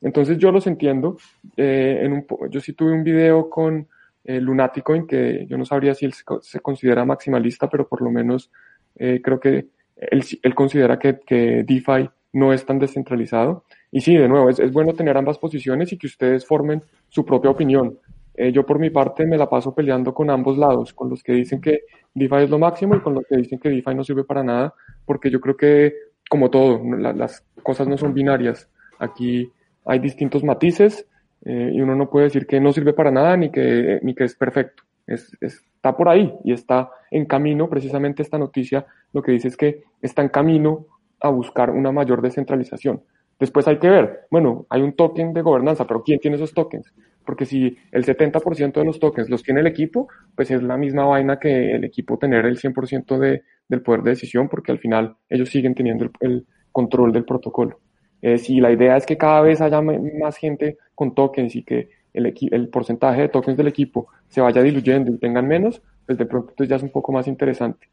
[0.00, 1.16] Entonces yo los entiendo.
[1.56, 2.08] Eh,
[2.50, 3.88] yo sí tuve un video con
[4.24, 8.50] eh, Lunaticoin, que yo no sabría si él se, considera maximalista, pero por lo menos
[8.96, 13.64] eh, creo que él, él considera que, que, DeFi no es tan descentralizado.
[13.90, 17.24] Y sí, de nuevo, es, es bueno tener ambas posiciones y que ustedes formen su
[17.24, 17.98] propia opinión.
[18.34, 21.32] Eh, yo por mi parte me la paso peleando con ambos lados, con los que
[21.32, 21.82] dicen que
[22.14, 24.74] DeFi es lo máximo y con los que dicen que DeFi no sirve para nada,
[25.04, 25.94] porque yo creo que,
[26.28, 28.68] como todo, las cosas no son binarias.
[28.98, 29.50] Aquí
[29.84, 31.06] hay distintos matices
[31.44, 34.24] eh, y uno no puede decir que no sirve para nada ni que, ni que
[34.24, 34.82] es perfecto.
[35.06, 39.56] Es, está por ahí y está en camino, precisamente esta noticia lo que dice es
[39.56, 40.86] que está en camino
[41.20, 43.02] a buscar una mayor descentralización.
[43.38, 46.92] Después hay que ver, bueno, hay un token de gobernanza, pero ¿quién tiene esos tokens?
[47.24, 51.04] Porque si el 70% de los tokens los tiene el equipo, pues es la misma
[51.04, 55.16] vaina que el equipo tener el 100% de, del poder de decisión, porque al final
[55.28, 57.78] ellos siguen teniendo el, control del protocolo.
[58.20, 61.88] Eh, si la idea es que cada vez haya más gente con tokens y que
[62.12, 66.26] el, el porcentaje de tokens del equipo se vaya diluyendo y tengan menos, pues de
[66.26, 67.88] pronto ya es un poco más interesante.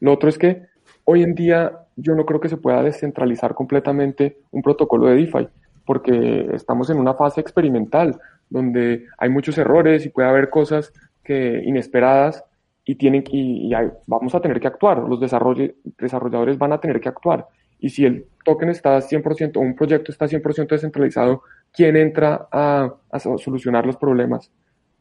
[0.00, 0.62] Lo otro es que
[1.04, 5.48] hoy en día yo no creo que se pueda descentralizar completamente un protocolo de DeFi,
[5.86, 8.18] porque estamos en una fase experimental
[8.54, 10.92] donde hay muchos errores y puede haber cosas
[11.24, 12.44] que inesperadas
[12.84, 13.72] y tienen y,
[14.06, 17.48] vamos a tener que actuar, los desarrolladores van a tener que actuar.
[17.80, 22.94] Y si el token está 100% o un proyecto está 100% descentralizado, ¿quién entra a,
[23.10, 24.52] a, solucionar los problemas?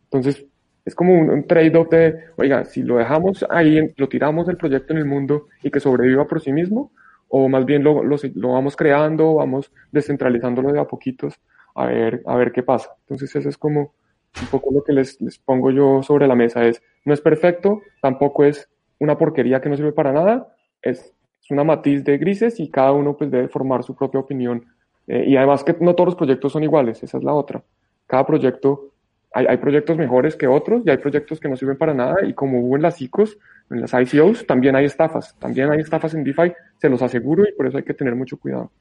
[0.05, 0.47] Entonces,
[0.83, 4.99] es como un, trade-off de, oiga, si lo dejamos ahí, lo tiramos del proyecto en
[4.99, 6.91] el mundo y que sobreviva por sí mismo,
[7.27, 11.39] o más bien lo, lo, lo vamos creando, vamos descentralizándolo de a poquitos
[11.75, 12.95] a ver, a ver qué pasa.
[13.01, 13.93] Entonces eso es como
[14.41, 16.65] un poco lo que les, les pongo yo sobre la mesa.
[16.65, 21.51] Es, no es perfecto, tampoco es una porquería que no sirve para nada, es, es
[21.51, 24.65] una matiz de grises y cada uno pues debe formar su propia opinión.
[25.07, 27.63] Eh, y además que no todos los proyectos son iguales, esa es la otra.
[28.07, 28.93] Cada proyecto,
[29.33, 32.33] hay, hay, proyectos mejores que otros y hay proyectos que no sirven para nada y
[32.33, 33.37] como hubo en las ICOs,
[33.69, 37.53] en las ICOs, también hay estafas, también hay estafas en DeFi, se los aseguro y
[37.53, 38.71] por eso hay que tener mucho cuidado.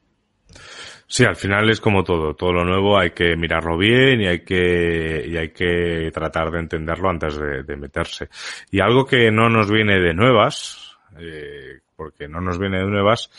[1.07, 2.35] Sí, al final es como todo.
[2.35, 6.59] Todo lo nuevo hay que mirarlo bien y hay que, y hay que tratar de
[6.59, 8.29] entenderlo antes de, meterse.
[8.71, 13.29] Y algo que no nos viene de nuevas, eh, porque no nos viene de nuevas,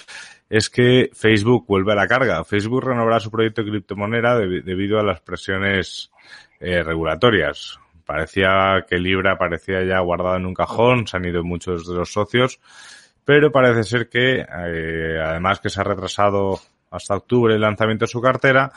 [0.48, 2.44] es que Facebook vuelve a la carga.
[2.44, 6.12] Facebook renovará su proyecto de criptomoneda debido a las presiones
[6.60, 7.80] eh, regulatorias.
[8.06, 12.12] Parecía que Libra parecía ya guardado en un cajón, se han ido muchos de los
[12.12, 12.60] socios,
[13.24, 16.60] pero parece ser que, eh, además que se ha retrasado
[16.94, 18.72] hasta octubre el lanzamiento de su cartera,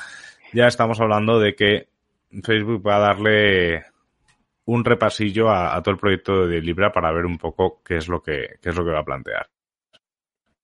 [0.53, 1.87] ya estamos hablando de que
[2.43, 3.85] Facebook va a darle
[4.65, 8.21] un repasillo a, todo el proyecto de Libra para ver un poco qué es lo
[8.21, 9.47] que, es lo que va a plantear.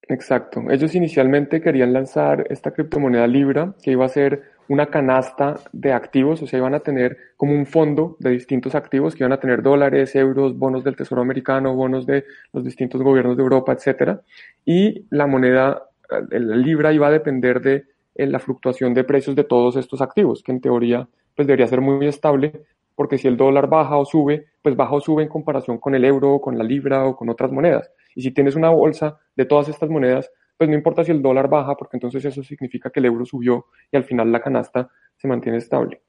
[0.02, 0.62] Exacto.
[0.68, 6.42] Ellos inicialmente querían lanzar esta criptomoneda Libra, que iba a ser una canasta de activos,
[6.42, 9.62] o sea, iban a tener como un fondo de distintos activos que iban a tener
[9.62, 14.20] dólares, euros, bonos del Tesoro americano, bonos de los distintos gobiernos de Europa, etcétera.
[14.64, 15.82] Y la moneda
[16.30, 20.52] el libra iba a depender de la fluctuación de precios de todos estos activos, que
[20.52, 24.76] en teoría pues debería ser muy estable, porque si el dólar baja o sube, pues
[24.76, 27.90] baja o sube en comparación con el euro, con la libra o con otras monedas.
[28.14, 31.48] Y si tienes una bolsa de todas estas monedas, pues no importa si el dólar
[31.48, 35.26] baja, porque entonces eso significa que el euro subió y al final la canasta se
[35.26, 36.02] mantiene estable.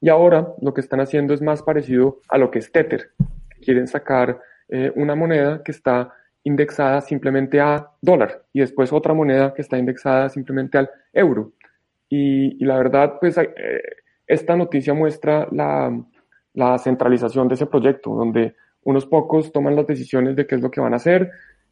[0.00, 3.10] Y ahora lo que están haciendo es más parecido a lo que es Tether.
[3.64, 6.12] quieren sacar eh, una moneda que está
[6.44, 11.52] indexada simplemente a dólar y después otra moneda que está indexada simplemente al euro.
[12.08, 13.48] Y, la verdad, pues eh,
[14.26, 20.46] esta noticia muestra la, centralización de ese proyecto, donde unos pocos toman las decisiones de
[20.46, 21.30] qué es lo que van a hacer.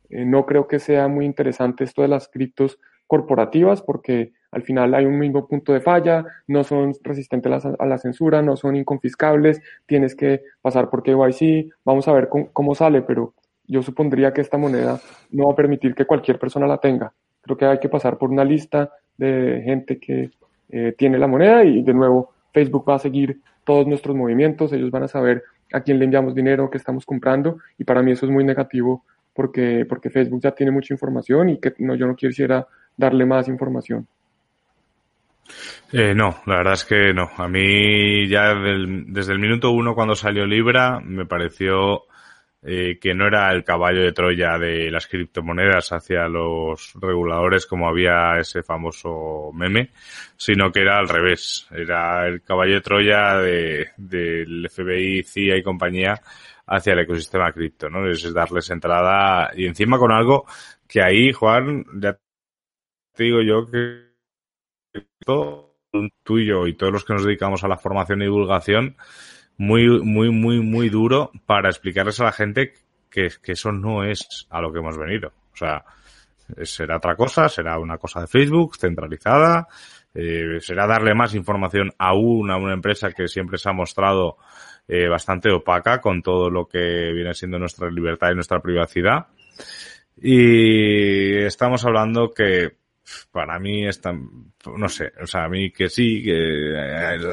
[0.09, 4.94] Eh, no creo que sea muy interesante esto de las criptos corporativas porque al final
[4.94, 9.61] hay un mismo punto de falla, no son resistentes a la, censura, no son inconfiscables,
[9.87, 13.35] tienes que pasar por KYC, vamos a ver cómo, sale, pero
[13.70, 17.12] yo supondría que esta moneda no va a permitir que cualquier persona la tenga.
[17.40, 20.30] Creo que hay que pasar por una lista de gente que
[20.70, 24.90] eh, tiene la moneda y de nuevo Facebook va a seguir todos nuestros movimientos, ellos
[24.90, 28.26] van a saber a quién le enviamos dinero, qué estamos comprando y para mí eso
[28.26, 32.16] es muy negativo porque, porque Facebook ya tiene mucha información y que no, yo no
[32.16, 34.06] quisiera darle más información.
[35.92, 37.30] Eh, no, la verdad es que no.
[37.37, 42.04] A mí ya desde el minuto uno cuando salió Libra me pareció
[42.62, 47.88] eh, que no era el caballo de Troya de las criptomonedas hacia los reguladores como
[47.88, 49.90] había ese famoso meme,
[50.37, 51.66] sino que era al revés.
[51.70, 56.20] Era el caballo de Troya del FBI, CIA y compañía
[56.66, 58.09] hacia el ecosistema cripto, ¿no?
[58.09, 60.46] Es darles entrada y encima con algo
[60.87, 62.18] que ahí, Juan, ya
[63.14, 64.11] te digo yo que
[65.25, 65.77] todo
[66.23, 68.96] tuyo y todos los que nos dedicamos a la formación y divulgación
[69.61, 72.73] muy, muy, muy, muy duro para explicarles a la gente
[73.11, 75.35] que, eso no es a lo que hemos venido.
[75.53, 75.85] O sea,
[76.62, 79.68] será otra cosa, será una cosa de Facebook centralizada,
[80.14, 84.38] eh, será darle más información aún a una empresa que siempre se ha mostrado
[84.88, 89.27] eh, bastante opaca con todo lo que viene siendo nuestra libertad y nuestra privacidad.
[90.16, 92.79] Y estamos hablando que
[93.31, 96.75] para mí está, no sé, o sea, a mí que sí, que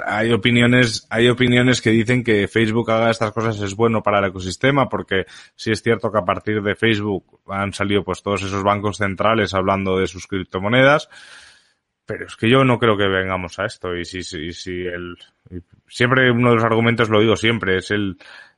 [0.06, 4.26] hay opiniones, hay opiniones que dicen que Facebook haga estas cosas es bueno para el
[4.26, 8.64] ecosistema, porque sí es cierto que a partir de Facebook han salido pues todos esos
[8.64, 11.10] bancos centrales hablando de sus criptomonedas,
[12.06, 15.18] pero es que yo no creo que vengamos a esto y si, si, si el,
[15.88, 18.18] siempre uno de los argumentos lo digo siempre, es el,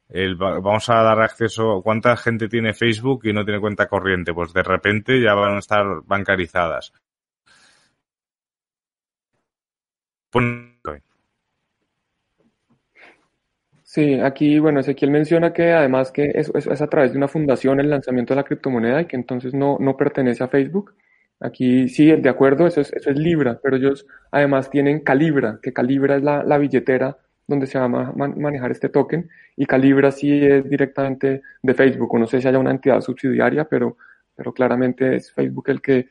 [0.10, 4.34] el, vamos a dar acceso, ¿cuánta gente tiene Facebook y no tiene cuenta corriente?
[4.34, 6.94] Pues de repente ya van a estar bancarizadas.
[13.84, 17.80] Sí, aquí, bueno, Ezequiel menciona que además que es, es, a través de una fundación
[17.80, 20.94] el lanzamiento de la criptomoneda y que entonces no, no pertenece a Facebook.
[21.40, 25.74] Aquí sí, de acuerdo, eso es, eso es Libra, pero ellos además tienen Calibra, que
[25.74, 30.46] Calibra es la, la billetera donde se va a manejar este token y Calibra sí
[30.46, 32.18] es directamente de Facebook.
[32.20, 33.98] No sé si haya una entidad subsidiaria, pero,
[34.36, 36.10] pero claramente es Facebook el que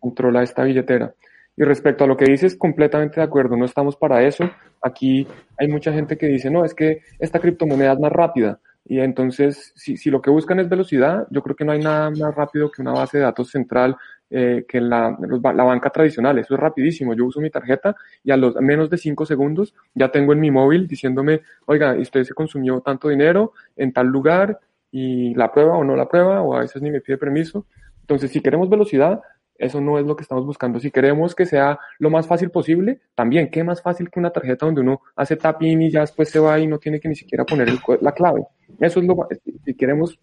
[0.00, 1.14] controla esta billetera.
[1.60, 4.50] Y respecto a lo que dices, completamente de acuerdo, no estamos para eso.
[4.80, 8.60] Aquí hay mucha gente que dice, no, es que esta criptomoneda es más rápida.
[8.86, 12.08] Y entonces, si, si lo que buscan es velocidad, yo creo que no hay nada
[12.12, 13.94] más rápido que una base de datos central
[14.30, 16.38] eh, que la, la banca tradicional.
[16.38, 17.12] Eso es rapidísimo.
[17.12, 17.94] Yo uso mi tarjeta
[18.24, 22.24] y a los menos de cinco segundos ya tengo en mi móvil diciéndome, oiga, usted
[22.24, 24.58] se consumió tanto dinero en tal lugar
[24.90, 27.66] y la prueba o no la prueba, o a veces ni me pide permiso.
[28.00, 29.20] Entonces, si queremos velocidad,
[29.60, 30.80] eso no es lo que estamos buscando.
[30.80, 34.64] Si queremos que sea lo más fácil posible, también, ¿qué más fácil que una tarjeta
[34.64, 37.44] donde uno hace tapping y ya después se va y no tiene que ni siquiera
[37.44, 37.68] poner
[38.00, 38.46] la clave?
[38.80, 39.28] Eso es lo
[39.64, 40.18] Si queremos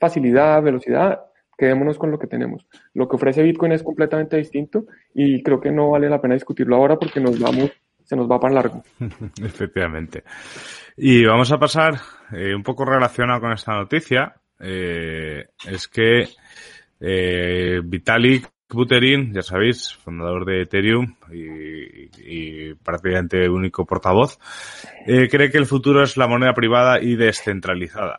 [0.00, 1.20] facilidad, velocidad,
[1.58, 2.66] quedémonos con lo que tenemos.
[2.94, 6.76] Lo que ofrece Bitcoin es completamente distinto y creo que no vale la pena discutirlo
[6.76, 7.70] ahora porque nos vamos,
[8.02, 8.82] se nos va para largo.
[9.42, 10.24] Efectivamente.
[10.96, 11.96] Y vamos a pasar
[12.32, 14.34] eh, un poco relacionado con esta noticia.
[14.58, 16.28] Eh, es que
[17.00, 24.38] eh, Vitalik Buterin, ya sabéis, fundador de Ethereum y, prácticamente único portavoz,
[25.06, 28.18] eh, cree que el futuro es la moneda privada y descentralizada.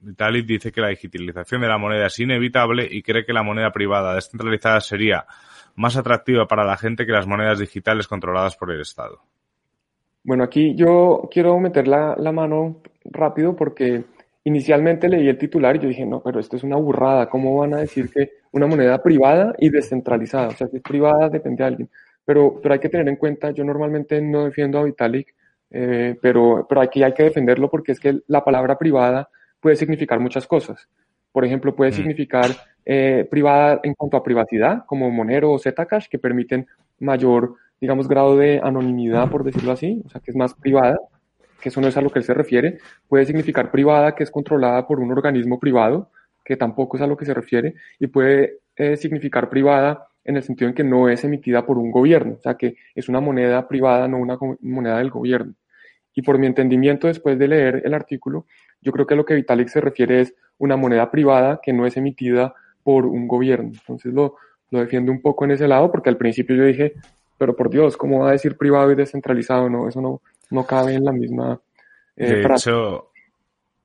[0.00, 3.70] Vitalik dice que la digitalización de la moneda es inevitable y cree que la moneda
[3.70, 5.26] privada descentralizada sería
[5.76, 9.20] más atractiva para la gente que las monedas digitales controladas por el Estado.
[10.24, 14.04] Bueno, aquí yo quiero meter la, la mano rápido porque
[14.44, 17.74] Inicialmente leí el titular y yo dije, no, pero esto es una burrada, ¿cómo van
[17.74, 20.48] a decir que una moneda privada y descentralizada?
[20.48, 21.90] O sea, si es privada depende de alguien.
[22.24, 25.34] Pero, pero hay que tener en cuenta, yo normalmente no defiendo a Vitalik,
[25.70, 29.28] eh, pero, pero aquí hay que defenderlo porque es que la palabra privada
[29.60, 30.88] puede significar muchas cosas.
[31.32, 31.94] Por ejemplo, puede mm.
[31.94, 32.46] significar
[32.84, 36.66] eh, privada en cuanto a privacidad, como Monero o Zcash, que permiten
[37.00, 40.98] mayor, digamos, grado de anonimidad, por decirlo así, o sea, que es más privada
[41.62, 44.30] que eso no es a lo que él se refiere, puede significar privada, que es
[44.30, 46.10] controlada por un organismo privado,
[46.44, 50.42] que tampoco es a lo que se refiere, y puede eh, significar privada en el
[50.42, 53.66] sentido en que no es emitida por un gobierno, o sea que es una moneda
[53.66, 55.54] privada, no una moneda del gobierno.
[56.14, 58.46] Y por mi entendimiento, después de leer el artículo,
[58.84, 61.96] Yo creo que lo que Vitalik se refiere es una moneda privada que no es
[61.96, 62.52] emitida
[62.82, 63.70] por un gobierno.
[63.72, 64.34] Entonces lo,
[64.70, 66.94] lo defiendo un poco en ese lado porque al principio yo dije,
[67.38, 69.70] pero por Dios, ¿cómo va a decir privado y descentralizado?
[69.70, 71.60] No, eso no, no cabe en la misma
[72.16, 73.11] eh, de Hecho,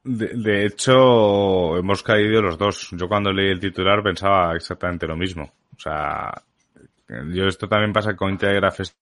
[0.07, 2.89] de, hecho, hemos caído los dos.
[2.91, 5.43] Yo cuando leí el titular pensaba exactamente lo mismo.
[5.75, 6.33] O sea,
[7.33, 8.95] yo esto también pasa con Integraf este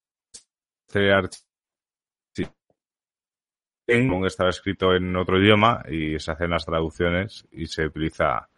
[4.26, 8.50] estaba escrito en otro idioma y se hacen las traducciones y se utiliza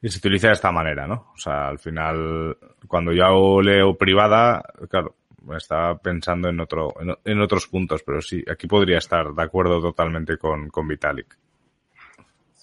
[0.00, 1.32] y se utiliza de esta manera, ¿no?
[1.34, 5.16] O sea, al final, cuando yo leo privada, claro,
[5.56, 10.38] estaba pensando en otro, en, otros puntos, pero sí, aquí podría estar de acuerdo totalmente
[10.38, 11.36] con, con Vitalik.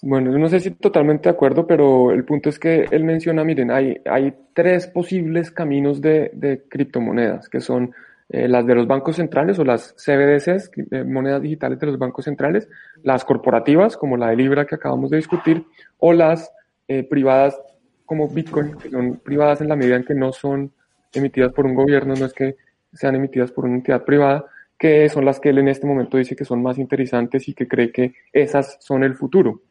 [0.06, 3.70] Bueno, no sé si totalmente de acuerdo, pero el punto es que él menciona, miren,
[3.70, 7.94] hay, hay tres posibles caminos de, de criptomonedas, que son
[8.28, 12.26] eh, las de los bancos centrales o las CBDCs, eh, monedas digitales de los bancos
[12.26, 12.68] centrales,
[13.02, 15.64] las corporativas, como la de Libra que acabamos de discutir,
[15.96, 16.52] o las
[16.86, 17.58] eh, privadas
[18.04, 20.70] como Bitcoin, que son privadas en la medida en que no son
[21.14, 22.56] emitidas por un gobierno, no es que
[22.92, 24.44] sean emitidas por una entidad privada,
[24.78, 27.66] que son las que él en este momento dice que son más interesantes y que
[27.66, 29.62] cree que esas son el futuro.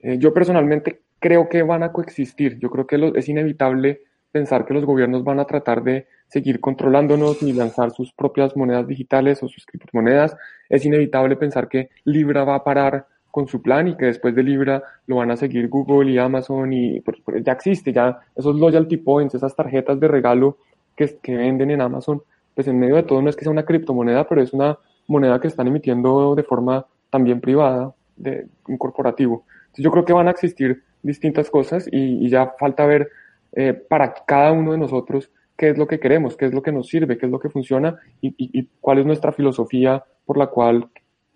[0.00, 2.58] Eh, yo personalmente creo que van a coexistir.
[2.58, 7.42] Yo creo que es inevitable pensar que los gobiernos van a tratar de seguir controlándonos
[7.42, 10.36] y lanzar sus propias monedas digitales o sus criptomonedas.
[10.68, 14.42] Es inevitable pensar que Libra va a parar con su plan y que después de
[14.42, 18.56] Libra lo van a seguir Google y Amazon y pues, pues, ya existe, ya esos
[18.56, 20.58] loyalty points, esas tarjetas de regalo
[20.96, 22.22] que, que venden en Amazon,
[22.54, 25.40] pues en medio de todo no es que sea una criptomoneda, pero es una moneda
[25.40, 29.44] que están emitiendo de forma también privada, de un corporativo.
[29.82, 33.08] Yo creo que van a existir distintas cosas y, ya falta ver
[33.52, 36.72] eh, para cada uno de nosotros qué es lo que queremos, qué es lo que
[36.72, 40.88] nos sirve, qué es lo que funciona y, cuál es nuestra filosofía por la cual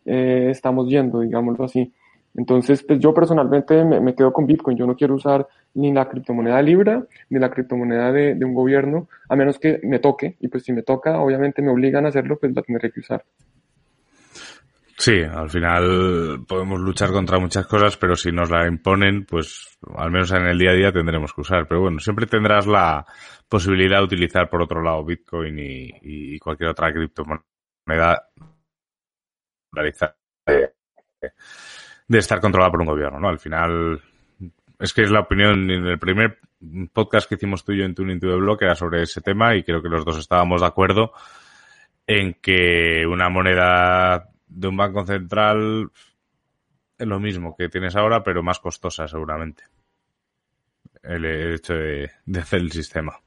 [0.05, 1.93] eh, estamos yendo, digámoslo así.
[2.35, 4.77] Entonces, pues yo personalmente me, quedo con Bitcoin.
[4.77, 9.37] Yo no quiero usar ni la criptomoneda Libra, ni la criptomoneda de, un gobierno, a
[9.37, 10.37] menos que me toque.
[10.41, 13.25] Y pues si me toca, obviamente me obligan a hacerlo, pues la tendré que usar.
[15.05, 20.13] Sí, al final podemos luchar contra muchas cosas, pero si nos la imponen, pues al
[20.13, 21.67] menos en el día a día tendremos que usar.
[21.67, 23.05] Pero bueno, siempre tendrás la
[23.49, 28.29] posibilidad de utilizar por otro lado Bitcoin y, cualquier otra criptomoneda
[32.07, 33.29] de, estar controlada por un gobierno, ¿no?
[33.29, 34.01] Al final,
[34.79, 36.39] es que es la opinión, en el primer
[36.93, 39.57] podcast que hicimos tú y yo en Tuning to the Block era sobre ese tema
[39.57, 41.13] y creo que los dos estábamos de acuerdo
[42.07, 45.91] en que una moneda de un banco central
[46.99, 49.65] es lo mismo que tienes ahora, pero más costosa seguramente.
[51.03, 53.19] El hecho de hacer el sistema.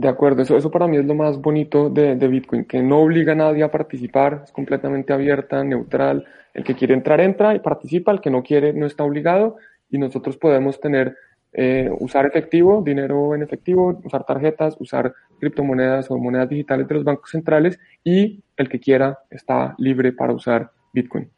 [0.00, 3.32] De acuerdo, eso, eso para mí es lo más bonito de, Bitcoin, que no obliga
[3.32, 6.24] a nadie a participar, es completamente abierta, neutral.
[6.54, 9.56] El que quiere entrar, entra y participa, el que no quiere no está obligado
[9.90, 11.18] y nosotros podemos tener,
[11.52, 17.04] eh, usar efectivo, dinero en efectivo, usar tarjetas, usar criptomonedas o monedas digitales de los
[17.04, 21.30] bancos centrales y el que quiera está libre para usar Bitcoin.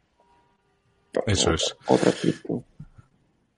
[1.25, 1.75] Eso es.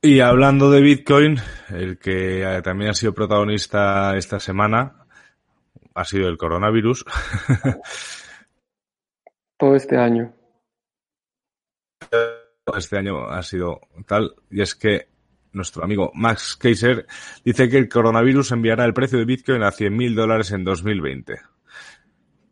[0.01, 1.37] Y hablando de Bitcoin,
[1.69, 5.05] el que eh, también ha sido protagonista esta semana
[5.95, 7.05] ha sido el coronavirus.
[9.57, 10.33] Todo este año.
[12.77, 15.07] Este año ha sido tal, y es que
[15.55, 17.07] nuestro amigo Max Kaiser
[17.43, 21.35] dice que el coronavirus enviará el precio de Bitcoin a 100.000 dólares en 2020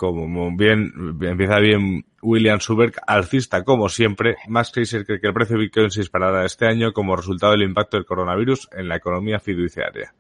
[0.04, 5.56] como bien empieza bien William Suberg, alcista como siempre, Max Kaiser cree que el precio
[5.56, 9.40] de Bitcoin se disparará este año como resultado del impacto del coronavirus en la economía
[9.40, 10.14] fiduciaria.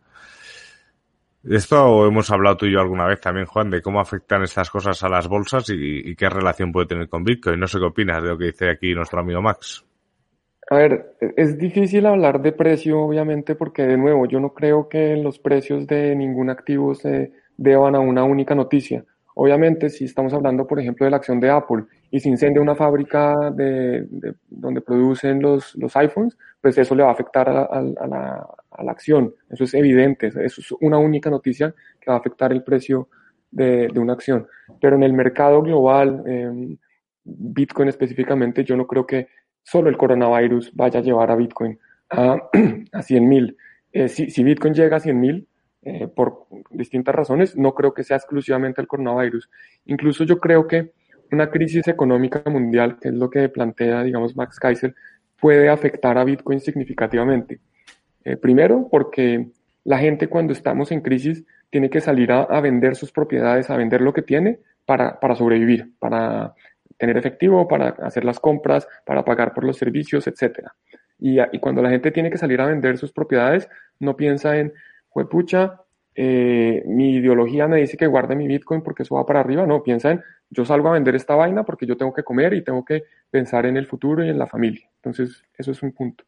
[1.41, 4.69] De esto hemos hablado tú y yo alguna vez también, Juan, de cómo afectan estas
[4.69, 7.59] cosas a las bolsas y, qué relación puede tener con Bitcoin.
[7.59, 9.83] No sé qué opinas de lo que dice aquí nuestro amigo Max.
[10.69, 15.17] A ver, es difícil hablar de precio, obviamente, porque de nuevo, yo no creo que
[15.17, 19.05] los precios de ningún activo se deban a una única noticia.
[19.35, 22.75] Obviamente, si estamos hablando, por ejemplo, de la acción de Apple y se incendia una
[22.75, 24.07] fábrica de,
[24.47, 28.91] donde producen los, los, iPhones, pues eso le va a afectar a, la, a, la,
[28.91, 29.33] acción.
[29.49, 30.27] Eso es evidente.
[30.27, 33.09] Eso es una única noticia que va a afectar el precio
[33.49, 34.47] de, de una acción.
[34.79, 36.77] Pero en el mercado global, eh,
[37.23, 39.27] Bitcoin específicamente, yo no creo que
[39.63, 42.37] solo el coronavirus vaya a llevar a Bitcoin a,
[42.91, 43.57] a 100 mil.
[43.91, 45.47] Eh, si, si Bitcoin llega a 100 mil,
[45.85, 47.57] eh, por distintas razones.
[47.57, 49.49] No creo que sea exclusivamente el coronavirus.
[49.85, 50.93] Incluso yo creo que
[51.29, 54.95] una crisis económica mundial, que es lo que plantea, digamos, Max Kaiser,
[55.41, 57.59] puede afectar a Bitcoin significativamente.
[58.23, 59.49] Eh, primero, porque
[59.83, 63.99] la gente cuando estamos en crisis tiene que salir a, vender sus propiedades, a vender
[63.99, 66.53] lo que tiene para, para sobrevivir, para
[66.97, 70.73] tener efectivo, para hacer las compras, para pagar por los servicios, etcétera.
[71.19, 73.69] Y, cuando la gente tiene que salir a vender sus propiedades,
[73.99, 74.73] no piensa en,
[75.29, 75.79] pucha,
[76.15, 79.65] eh, mi ideología me dice que guarde mi Bitcoin porque eso va para arriba.
[79.65, 82.63] No, piensa en, yo salgo a vender esta vaina porque yo tengo que comer y
[82.63, 84.89] tengo que pensar en el futuro y en la familia.
[84.97, 86.25] Entonces, eso es un punto.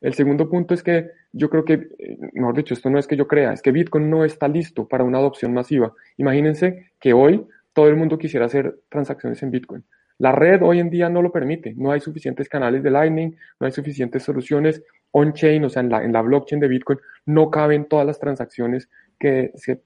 [0.00, 3.16] El segundo punto es que yo creo que, eh, mejor dicho, esto no es que
[3.16, 5.94] yo crea, es que Bitcoin no está listo para una adopción masiva.
[6.16, 9.84] Imagínense que hoy todo el mundo quisiera hacer transacciones en Bitcoin.
[10.22, 11.74] La red hoy en día no lo permite.
[11.76, 16.22] No hay suficientes canales de Lightning, no hay suficientes soluciones on-chain, o sea, en la,
[16.22, 19.80] blockchain de Bitcoin no caben todas las transacciones que se,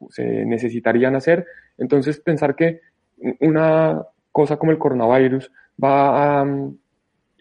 [0.45, 1.47] necesitarían hacer.
[1.79, 2.83] Entonces, pensar que
[3.41, 5.51] una cosa como el coronavirus
[5.83, 6.47] va a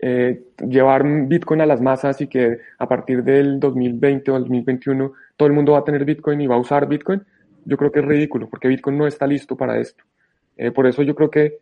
[0.01, 5.11] eh, llevar Bitcoin a las masas y que a partir del 2020 o el 2021
[5.35, 7.21] todo el mundo va a tener Bitcoin y va a usar Bitcoin,
[7.65, 10.05] yo creo que es ridículo porque Bitcoin no está listo para esto.
[10.55, 11.59] Eh, por eso yo creo que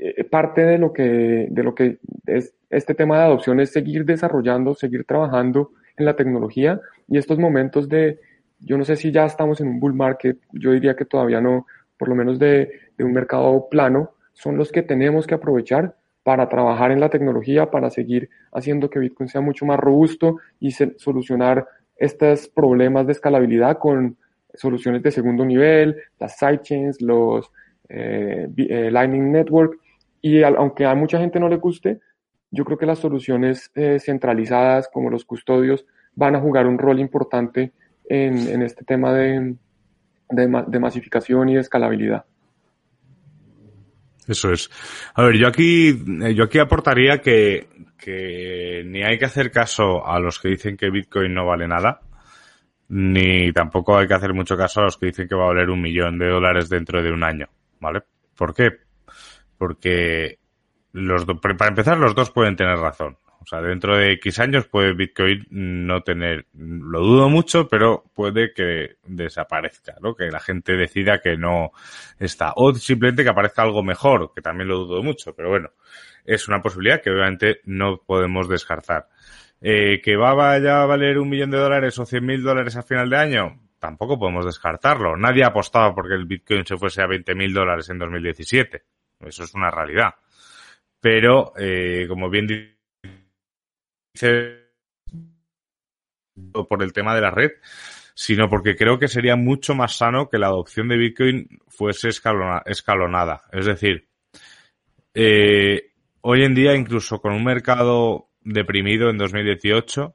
[0.00, 4.04] eh, parte de lo que, de lo que es este tema de adopción es seguir
[4.04, 8.20] desarrollando, seguir trabajando en la tecnología y estos momentos de,
[8.60, 11.66] yo no sé si ya estamos en un bull market, yo diría que todavía no,
[11.98, 16.48] por lo menos de, de un mercado plano, son los que tenemos que aprovechar para
[16.48, 21.68] trabajar en la tecnología, para seguir haciendo que Bitcoin sea mucho más robusto y solucionar
[21.96, 24.16] estos problemas de escalabilidad con
[24.54, 27.50] soluciones de segundo nivel, las sidechains, los
[27.88, 29.78] eh, eh, Lightning Network.
[30.24, 32.00] Y aunque a mucha gente no le guste,
[32.50, 36.98] yo creo que las soluciones eh, centralizadas como los custodios van a jugar un rol
[36.98, 37.74] importante
[38.08, 39.54] en, este tema de,
[40.30, 42.24] de, masificación y de escalabilidad.
[44.26, 44.70] Eso es.
[45.14, 45.92] A ver, yo aquí,
[46.34, 47.68] yo aquí aportaría que,
[47.98, 52.00] que ni hay que hacer caso a los que dicen que Bitcoin no vale nada,
[52.88, 55.68] ni tampoco hay que hacer mucho caso a los que dicen que va a valer
[55.68, 57.46] un millón de dólares dentro de un año,
[57.78, 58.00] ¿vale?
[58.34, 58.84] ¿Por qué?
[59.64, 60.40] Porque
[60.92, 63.16] los para empezar, los dos pueden tener razón.
[63.40, 68.52] O sea, dentro de X años puede Bitcoin no tener, lo dudo mucho, pero puede
[68.52, 70.14] que desaparezca, ¿no?
[70.14, 71.70] Que la gente decida que no
[72.18, 72.52] está.
[72.56, 75.70] O simplemente que aparezca algo mejor, que también lo dudo mucho, pero bueno,
[76.26, 79.08] es una posibilidad que obviamente no podemos descartar.
[79.62, 83.08] Eh, ¿Que va a valer un millón de dólares o cien mil dólares a final
[83.08, 83.60] de año?
[83.78, 85.16] Tampoco podemos descartarlo.
[85.16, 88.82] Nadie ha apostado porque el Bitcoin se fuese a 20 mil dólares en 2017.
[89.26, 90.14] Eso es una realidad.
[91.00, 92.74] Pero, eh, como bien dice
[96.68, 97.52] por el tema de la red,
[98.14, 103.42] sino porque creo que sería mucho más sano que la adopción de Bitcoin fuese escalonada.
[103.52, 104.08] Es decir,
[105.14, 110.14] eh, hoy en día, incluso con un mercado deprimido en 2018,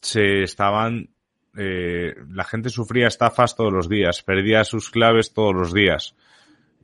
[0.00, 1.10] se estaban,
[1.56, 6.14] eh, la gente sufría estafas todos los días, perdía sus claves todos los días.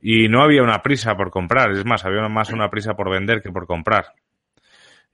[0.07, 3.41] Y no había una prisa por comprar, es más, había más una prisa por vender
[3.41, 4.13] que por comprar.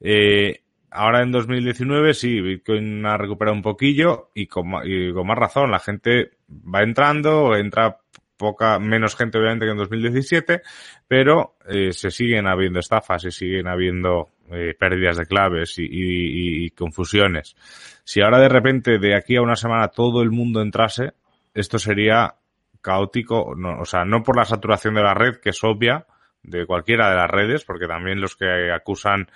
[0.01, 5.79] Eh, ahora en 2019 sí, Bitcoin ha recuperado un poquillo y con, más razón, la
[5.79, 7.99] gente va entrando, entra
[8.35, 10.61] poca, menos gente obviamente que en 2017,
[11.07, 17.55] pero eh, se siguen habiendo estafas y siguen habiendo eh, pérdidas de claves y, confusiones.
[18.03, 21.13] Si ahora de repente de aquí a una semana todo el mundo entrase,
[21.53, 22.35] esto sería
[22.81, 26.05] caótico, no, o sea, no por la saturación de la red, que es obvia,
[26.43, 29.27] de cualquiera de las redes, porque también los que acusan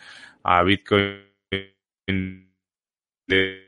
[0.43, 1.24] a Bitcoin
[3.28, 3.66] de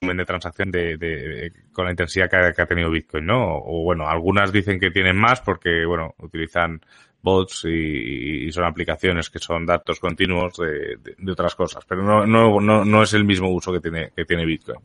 [0.00, 3.58] de transacción de, con la intensidad que ha, tenido Bitcoin, ¿no?
[3.58, 6.80] O bueno, algunas dicen que tienen más porque, bueno, utilizan
[7.22, 12.84] bots y, son aplicaciones que son datos continuos de, otras cosas, pero no, no, no,
[12.84, 14.80] no es el mismo uso que tiene, que tiene Bitcoin.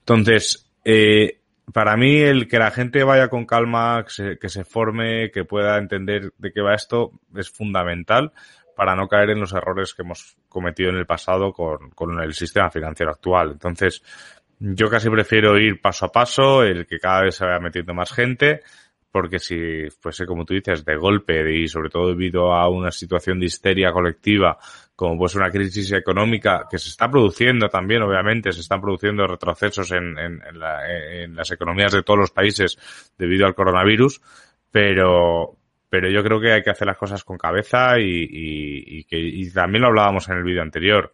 [0.00, 1.41] Entonces, eh,
[1.72, 5.44] para mí el que la gente vaya con calma, que se, que se forme, que
[5.44, 8.32] pueda entender de qué va esto, es fundamental
[8.76, 12.34] para no caer en los errores que hemos cometido en el pasado con, con el
[12.34, 13.52] sistema financiero actual.
[13.52, 14.02] Entonces,
[14.58, 18.12] yo casi prefiero ir paso a paso, el que cada vez se vaya metiendo más
[18.12, 18.62] gente,
[19.12, 23.38] porque si fuese, como tú dices, de golpe y sobre todo debido a una situación
[23.38, 24.58] de histeria colectiva,
[24.96, 29.92] como pues una crisis económica que se está produciendo también, obviamente, se están produciendo retrocesos
[29.92, 32.78] en, en, en las economías de todos los países
[33.18, 34.20] debido al coronavirus,
[34.70, 35.58] pero,
[35.90, 39.50] pero yo creo que hay que hacer las cosas con cabeza y, y, que y
[39.52, 41.12] también lo hablábamos en el vídeo anterior.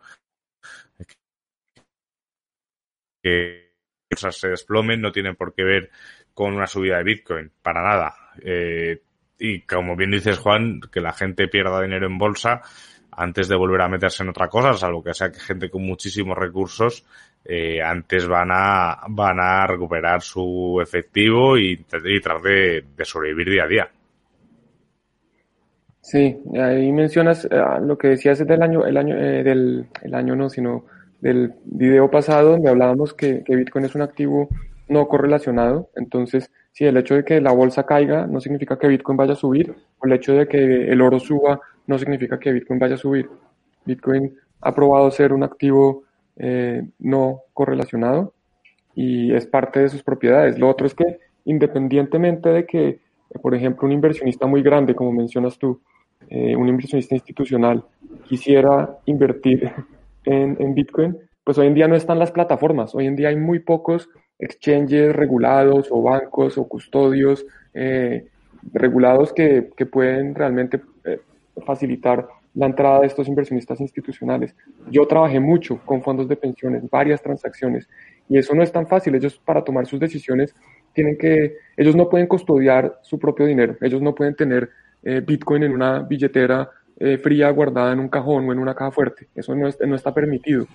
[3.21, 3.73] Que
[4.09, 5.91] cosas se desplomen no tienen por qué ver
[6.39, 8.15] con una subida de Bitcoin para nada.
[8.41, 9.01] Eh,
[9.41, 12.63] y como bien dices Juan que la gente pierda dinero en bolsa
[13.11, 16.39] antes de volver a meterse en otra cosa salvo que sea que gente con muchísimos
[16.39, 17.05] recursos
[17.45, 23.65] eh, antes van a van a recuperar su efectivo y, y tratar de sobrevivir día
[23.65, 23.91] a día.
[26.09, 30.35] Sí, ahí mencionas eh, lo que decías del año, el año, eh, del el año
[30.37, 30.85] no, sino
[31.21, 34.49] del video pasado donde hablábamos que, que, Bitcoin es un activo
[34.89, 35.91] no correlacionado.
[35.97, 39.37] Entonces, si el hecho de que la bolsa caiga no significa que Bitcoin vaya a
[39.37, 42.99] subir, o el hecho de que el oro suba no significa que Bitcoin vaya a
[42.99, 43.29] subir.
[43.85, 46.05] Bitcoin ha probado ser un activo
[46.37, 48.33] eh, no correlacionado
[48.95, 50.59] y es parte de sus propiedades.
[50.59, 53.01] Lo otro es que independientemente de que,
[53.43, 55.81] por ejemplo, un inversionista muy grande, como mencionas tú,
[56.29, 57.85] eh, un inversionista institucional
[58.25, 59.73] quisiera invertir
[60.25, 61.17] en, en, Bitcoin,
[61.49, 62.95] pues hoy en día no están las plataformas.
[62.95, 68.27] Hoy en día hay muy pocos exchanges regulados o bancos o custodios eh,
[68.75, 71.23] regulados que, que, pueden realmente eh,
[71.65, 74.55] facilitar la entrada de estos inversionistas institucionales.
[74.91, 77.89] Yo trabajé mucho con fondos de pensiones, varias transacciones,
[78.29, 79.15] y eso no es tan fácil.
[79.15, 80.55] Ellos para tomar sus decisiones
[80.93, 84.69] tienen que, ellos no pueden custodiar su propio dinero, ellos no pueden tener
[85.03, 86.69] eh, Bitcoin en una billetera
[87.01, 89.29] eh, fría guardada en un cajón o en una caja fuerte.
[89.35, 90.67] Eso no, no está permitido.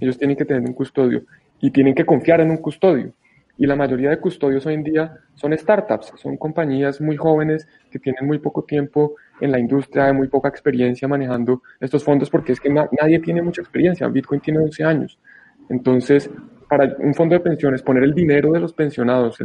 [0.00, 1.22] Ellos tienen que tener un custodio
[1.60, 3.12] y tienen que confiar en un custodio.
[3.58, 7.98] Y la mayoría de custodios hoy en día son startups, son compañías muy jóvenes que
[7.98, 12.60] tienen muy poco tiempo en la industria, muy poca experiencia manejando estos fondos, porque es
[12.60, 14.08] que nadie tiene mucha experiencia.
[14.08, 15.18] Bitcoin tiene 12 años.
[15.68, 16.30] Entonces,
[16.68, 19.38] para un fondo de pensiones, poner el dinero de los pensionados,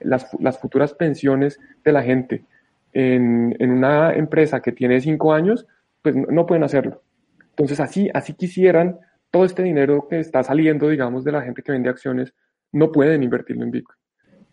[0.00, 2.44] las, las, futuras pensiones de la gente
[2.92, 5.66] en, en, una empresa que tiene 5 años,
[6.02, 7.02] pues no pueden hacerlo.
[7.50, 8.98] Entonces, así, así quisieran
[9.30, 12.34] todo este dinero que está saliendo, digamos, de la gente que vende acciones,
[12.72, 13.98] no pueden invertirlo en Bitcoin.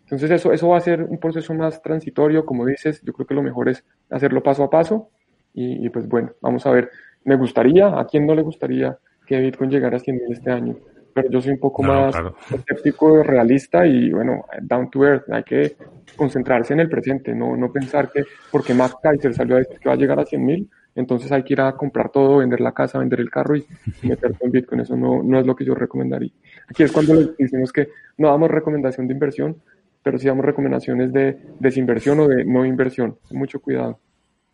[0.02, 3.34] Entonces eso, eso va a ser un proceso más transitorio, como dices, yo creo que
[3.34, 5.10] lo mejor es hacerlo paso a paso.
[5.58, 6.90] Y, pues bueno, vamos a ver,
[7.24, 10.76] me gustaría, a quién no le gustaría que Bitcoin llegara a 100 mil este año,
[11.14, 12.14] pero yo soy un poco más
[12.52, 15.76] escéptico, realista y bueno, down to earth, hay que
[16.14, 19.88] concentrarse en el presente, no, no pensar que porque Max Kaiser salió a decir que
[19.88, 22.72] va a llegar a 100 mil, entonces hay que ir a comprar todo, vender la
[22.72, 23.66] casa, vender el carro y,
[24.02, 24.80] meterse en Bitcoin.
[24.80, 26.32] Eso no, no, es lo que yo recomendaría.
[26.68, 27.88] Aquí es cuando les decimos que
[28.18, 29.62] no damos recomendación de inversión,
[30.02, 33.18] pero sí damos recomendaciones de desinversión o de no inversión.
[33.30, 34.00] Mucho cuidado.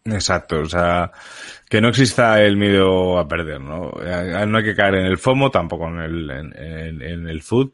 [0.04, 1.12] Exacto, o sea,
[1.70, 3.92] que no exista el miedo a perder, ¿no?
[4.04, 7.70] Eh, no hay que caer en el FOMO, tampoco en el, en, en el food,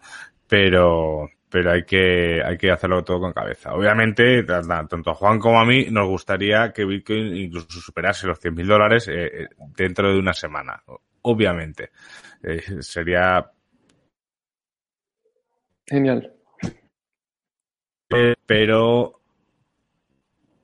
[0.47, 3.73] pero, pero hay que, hay que hacerlo todo con cabeza.
[3.73, 8.67] Obviamente, tanto a Juan como a mí nos gustaría que Bitcoin incluso superase los 100.000
[8.67, 10.83] dólares eh, eh, dentro de una semana.
[11.23, 11.91] Obviamente.
[12.43, 13.51] Eh, sería...
[15.87, 16.35] Genial.
[18.47, 19.21] pero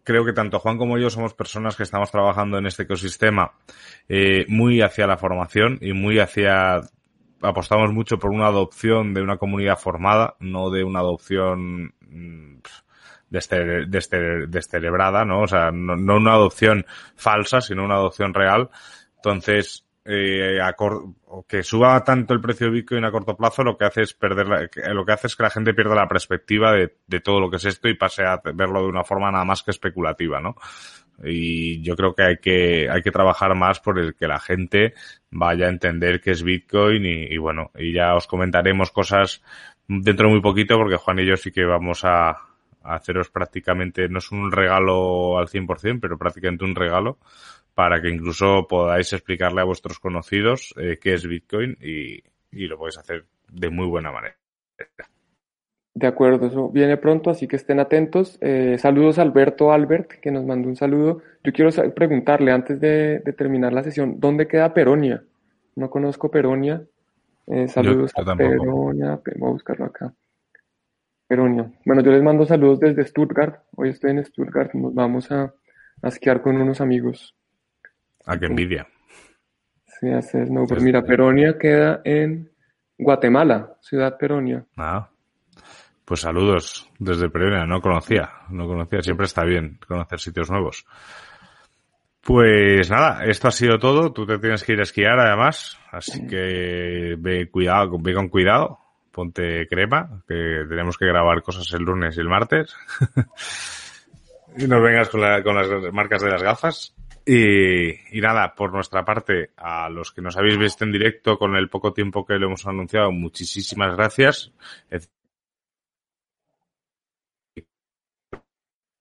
[0.02, 3.54] creo que tanto Juan como yo somos personas que estamos trabajando en este ecosistema
[4.48, 6.82] muy hacia la formación y muy hacia
[7.44, 12.58] apostamos mucho por una adopción de una comunidad formada, no de una adopción mm,
[13.30, 15.42] descerebrada, ¿no?
[15.42, 16.86] O sea, no, una adopción
[17.16, 18.70] falsa, sino una adopción real.
[19.16, 20.58] Entonces, eh,
[21.48, 24.70] que suba tanto el precio de Bitcoin a corto plazo, lo que hace es perder,
[24.92, 27.56] lo que hace es que la gente pierda la perspectiva de, de todo lo que
[27.56, 30.56] es esto y pase a verlo de una forma nada más que especulativa, ¿no?
[31.22, 34.94] Y yo creo que hay que hay que trabajar más por el que la gente
[35.30, 39.42] vaya a entender qué es Bitcoin y, bueno y ya os comentaremos cosas
[39.86, 42.36] dentro de muy poquito porque Juan y yo sí que vamos a,
[42.82, 47.18] haceros prácticamente no es un regalo al 100% pero prácticamente un regalo
[47.74, 52.78] para que incluso podáis explicarle a vuestros conocidos eh, qué es Bitcoin y, y lo
[52.78, 54.36] podéis hacer de muy buena manera.
[55.94, 58.36] De acuerdo, eso viene pronto, así que estén atentos.
[58.40, 61.22] Eh, saludos a Alberto Albert, que nos mandó un saludo.
[61.44, 65.22] Yo quiero preguntarle antes de, terminar la sesión, ¿dónde queda Peronia?
[65.76, 66.82] No conozco Peronia.
[67.46, 70.12] Eh, saludos a Peronia, voy a buscarlo acá.
[71.28, 71.70] Peronia.
[71.84, 73.62] Bueno, yo les mando saludos desde Stuttgart.
[73.76, 75.54] Hoy estoy en Stuttgart, nos vamos a,
[76.02, 77.36] a esquiar con unos amigos.
[78.26, 78.88] Ah, qué envidia.
[80.00, 82.50] Sí, haces, no, pues mira, Peronia queda en
[82.98, 84.66] Guatemala, ciudad Peronia.
[84.76, 85.08] Ah.
[86.04, 90.84] Pues saludos desde Pereira, no conocía, no conocía, siempre está bien conocer sitios nuevos.
[92.20, 96.26] Pues nada, esto ha sido todo, tú te tienes que ir a esquiar además, así
[96.26, 98.78] que ve cuidado, ve con cuidado,
[99.10, 102.74] ponte crema, que tenemos que grabar cosas el lunes y el martes.
[104.58, 106.94] y no vengas con, con las marcas de las gafas.
[107.26, 111.56] Y, y, nada, por nuestra parte, a los que nos habéis visto en directo con
[111.56, 114.52] el poco tiempo que lo hemos anunciado, muchísimas gracias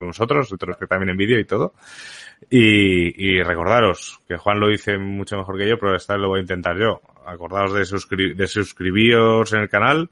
[0.07, 1.73] nosotros, otros que también en vídeo y todo.
[2.49, 6.39] Y, recordaros que Juan lo dice mucho mejor que yo, pero esta vez lo voy
[6.39, 7.01] a intentar yo.
[7.25, 7.85] Acordaos de,
[8.47, 10.09] suscribiros en el canal,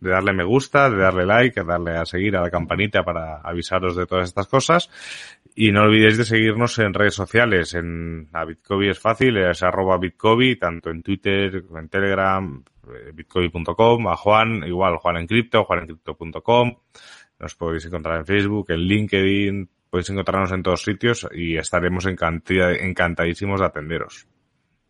[0.00, 3.40] de darle me gusta, de darle like, de darle a seguir a la campanita para
[3.40, 4.90] avisaros de todas estas cosas.
[5.54, 7.74] Y no olvidéis de seguirnos en redes sociales.
[7.74, 14.08] En a Bitcoin es fácil, es arroba Bitcoin, tanto en Twitter, en Telegram, eh, bitcoin.com,
[14.08, 16.74] a Juan, igual Juan en cripto, juanencrypto.com.
[17.42, 23.58] Nos podéis encontrar en Facebook, en LinkedIn, podéis encontrarnos en todos sitios y estaremos encantadísimos
[23.58, 24.28] de atenderos.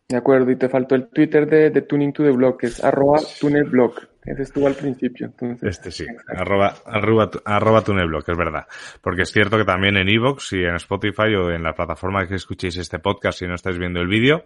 [0.07, 2.83] De acuerdo, y te faltó el Twitter de, de Tuning to the Block, que es
[2.83, 4.07] arroba tunelblock.
[4.23, 5.25] Ese estuvo al principio.
[5.25, 8.67] Entonces, este sí, arroba, arroba, arroba es verdad.
[9.01, 12.35] Porque es cierto que también en Evox y en Spotify o en la plataforma que
[12.35, 14.43] escuchéis este podcast si no estáis viendo el vídeo,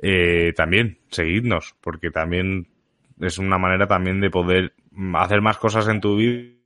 [0.00, 2.68] eh, también seguidnos, porque también
[3.20, 4.74] es una manera también de poder
[5.14, 6.57] hacer más cosas en tu vida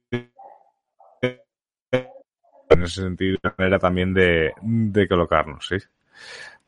[2.72, 5.76] en ese sentido, una manera también de, de colocarnos, ¿sí?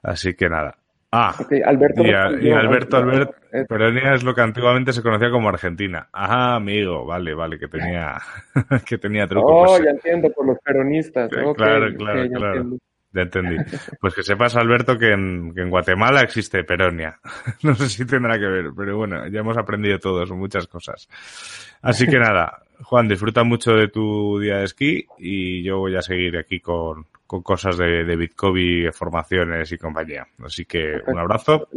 [0.02, 0.76] Así que nada,
[1.16, 1.32] Ah,
[1.64, 2.10] Alberto y,
[2.50, 3.34] Alberto, Alberto,
[3.68, 6.08] Peronia es lo que antiguamente se conocía como Argentina.
[6.12, 8.16] Ajá, amigo, vale, vale, que tenía,
[8.84, 9.46] que tenía truco.
[9.46, 11.30] Oh, pues ya entiendo, por los peronistas.
[11.30, 12.64] claro, claro, claro.
[13.14, 13.56] Ya entendí.
[14.00, 17.20] Pues que sepas, Alberto, que en, que en Guatemala existe Peronia.
[17.62, 21.08] No sé si tendrá que ver, pero bueno, ya hemos aprendido todos muchas cosas.
[21.80, 26.02] Así que nada, Juan, disfruta mucho de tu día de esquí y yo voy a
[26.02, 30.26] seguir aquí con, con cosas de, de Bitcoin, formaciones y compañía.
[30.44, 31.68] Así que un abrazo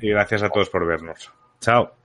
[0.00, 1.30] y gracias a todos por vernos.
[1.60, 1.95] Chao.